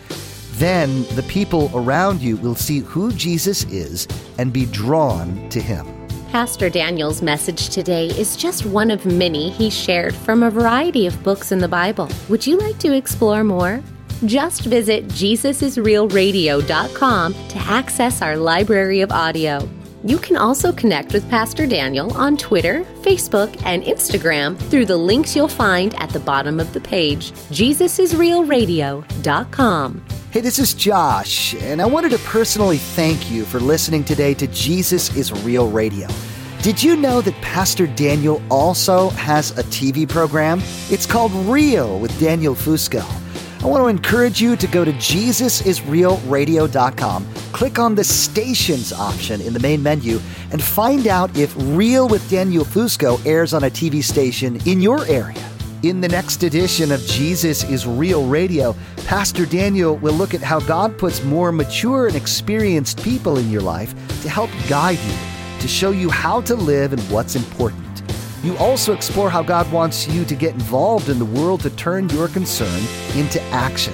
Then 0.53 1.03
the 1.15 1.25
people 1.27 1.69
around 1.75 2.21
you 2.21 2.37
will 2.37 2.55
see 2.55 2.79
who 2.79 3.11
Jesus 3.11 3.65
is 3.65 4.07
and 4.39 4.51
be 4.51 4.65
drawn 4.65 5.47
to 5.49 5.61
Him. 5.61 5.96
Pastor 6.31 6.69
Daniel's 6.69 7.21
message 7.21 7.69
today 7.69 8.07
is 8.07 8.35
just 8.35 8.65
one 8.65 8.91
of 8.91 9.05
many 9.05 9.49
he 9.49 9.69
shared 9.69 10.13
from 10.13 10.43
a 10.43 10.51
variety 10.51 11.07
of 11.07 11.23
books 11.23 11.53
in 11.53 11.59
the 11.59 11.69
Bible. 11.69 12.09
Would 12.27 12.45
you 12.45 12.57
like 12.57 12.77
to 12.79 12.93
explore 12.93 13.45
more? 13.45 13.81
Just 14.25 14.65
visit 14.65 15.07
JesusIsRealRadio.com 15.07 17.33
to 17.33 17.57
access 17.59 18.21
our 18.21 18.35
library 18.35 18.99
of 19.01 19.11
audio. 19.11 19.69
You 20.07 20.17
can 20.17 20.37
also 20.37 20.71
connect 20.71 21.11
with 21.11 21.29
Pastor 21.29 21.67
Daniel 21.67 22.15
on 22.15 22.37
Twitter, 22.37 22.85
Facebook, 23.01 23.61
and 23.65 23.83
Instagram 23.83 24.57
through 24.57 24.85
the 24.85 24.95
links 24.95 25.35
you'll 25.35 25.49
find 25.49 25.93
at 25.95 26.11
the 26.11 26.21
bottom 26.21 26.61
of 26.61 26.71
the 26.71 26.79
page. 26.79 27.33
JesusIsRealRadio.com. 27.51 30.05
Hey, 30.31 30.39
this 30.39 30.59
is 30.59 30.73
Josh, 30.73 31.55
and 31.55 31.81
I 31.81 31.85
wanted 31.87 32.11
to 32.11 32.19
personally 32.19 32.77
thank 32.77 33.29
you 33.29 33.43
for 33.43 33.59
listening 33.59 34.05
today 34.05 34.33
to 34.35 34.47
Jesus 34.47 35.13
is 35.13 35.33
Real 35.43 35.69
Radio. 35.69 36.07
Did 36.61 36.81
you 36.81 36.95
know 36.95 37.19
that 37.19 37.35
Pastor 37.41 37.87
Daniel 37.87 38.41
also 38.49 39.09
has 39.09 39.51
a 39.59 39.63
TV 39.63 40.07
program? 40.07 40.61
It's 40.89 41.05
called 41.05 41.33
Real 41.33 41.99
with 41.99 42.17
Daniel 42.17 42.55
Fusco. 42.55 43.03
I 43.61 43.65
want 43.65 43.83
to 43.83 43.89
encourage 43.89 44.39
you 44.39 44.55
to 44.55 44.67
go 44.67 44.85
to 44.85 44.93
JesusIsRealRadio.com, 44.93 47.27
click 47.51 47.79
on 47.79 47.95
the 47.95 48.03
stations 48.03 48.91
option 48.93 49.41
in 49.41 49.53
the 49.53 49.59
main 49.59 49.81
menu, 49.81 50.19
and 50.51 50.61
find 50.61 51.07
out 51.07 51.35
if 51.37 51.53
Real 51.57 52.07
with 52.07 52.29
Daniel 52.29 52.65
Fusco 52.65 53.23
airs 53.25 53.53
on 53.53 53.63
a 53.63 53.69
TV 53.69 54.03
station 54.03 54.59
in 54.65 54.81
your 54.81 55.05
area. 55.05 55.43
In 55.83 56.01
the 56.01 56.07
next 56.07 56.41
edition 56.43 56.91
of 56.91 57.01
Jesus 57.01 57.63
is 57.63 57.85
Real 57.85 58.27
Radio, 58.27 58.75
Pastor 59.05 59.45
Daniel 59.45 59.95
will 59.97 60.13
look 60.13 60.33
at 60.33 60.41
how 60.41 60.59
God 60.59 60.97
puts 60.97 61.23
more 61.23 61.51
mature 61.51 62.07
and 62.07 62.15
experienced 62.15 63.03
people 63.03 63.37
in 63.37 63.51
your 63.51 63.61
life 63.61 63.93
to 64.21 64.29
help 64.29 64.49
guide 64.67 64.99
you, 64.99 65.59
to 65.59 65.67
show 65.67 65.91
you 65.91 66.09
how 66.09 66.41
to 66.41 66.55
live 66.55 66.93
and 66.93 67.01
what's 67.11 67.35
important. 67.35 68.01
You 68.43 68.57
also 68.57 68.93
explore 68.93 69.29
how 69.29 69.43
God 69.43 69.71
wants 69.71 70.07
you 70.07 70.25
to 70.25 70.35
get 70.35 70.53
involved 70.53 71.09
in 71.09 71.19
the 71.19 71.25
world 71.25 71.61
to 71.61 71.69
turn 71.71 72.09
your 72.09 72.27
concern 72.27 72.81
into 73.15 73.41
action. 73.51 73.93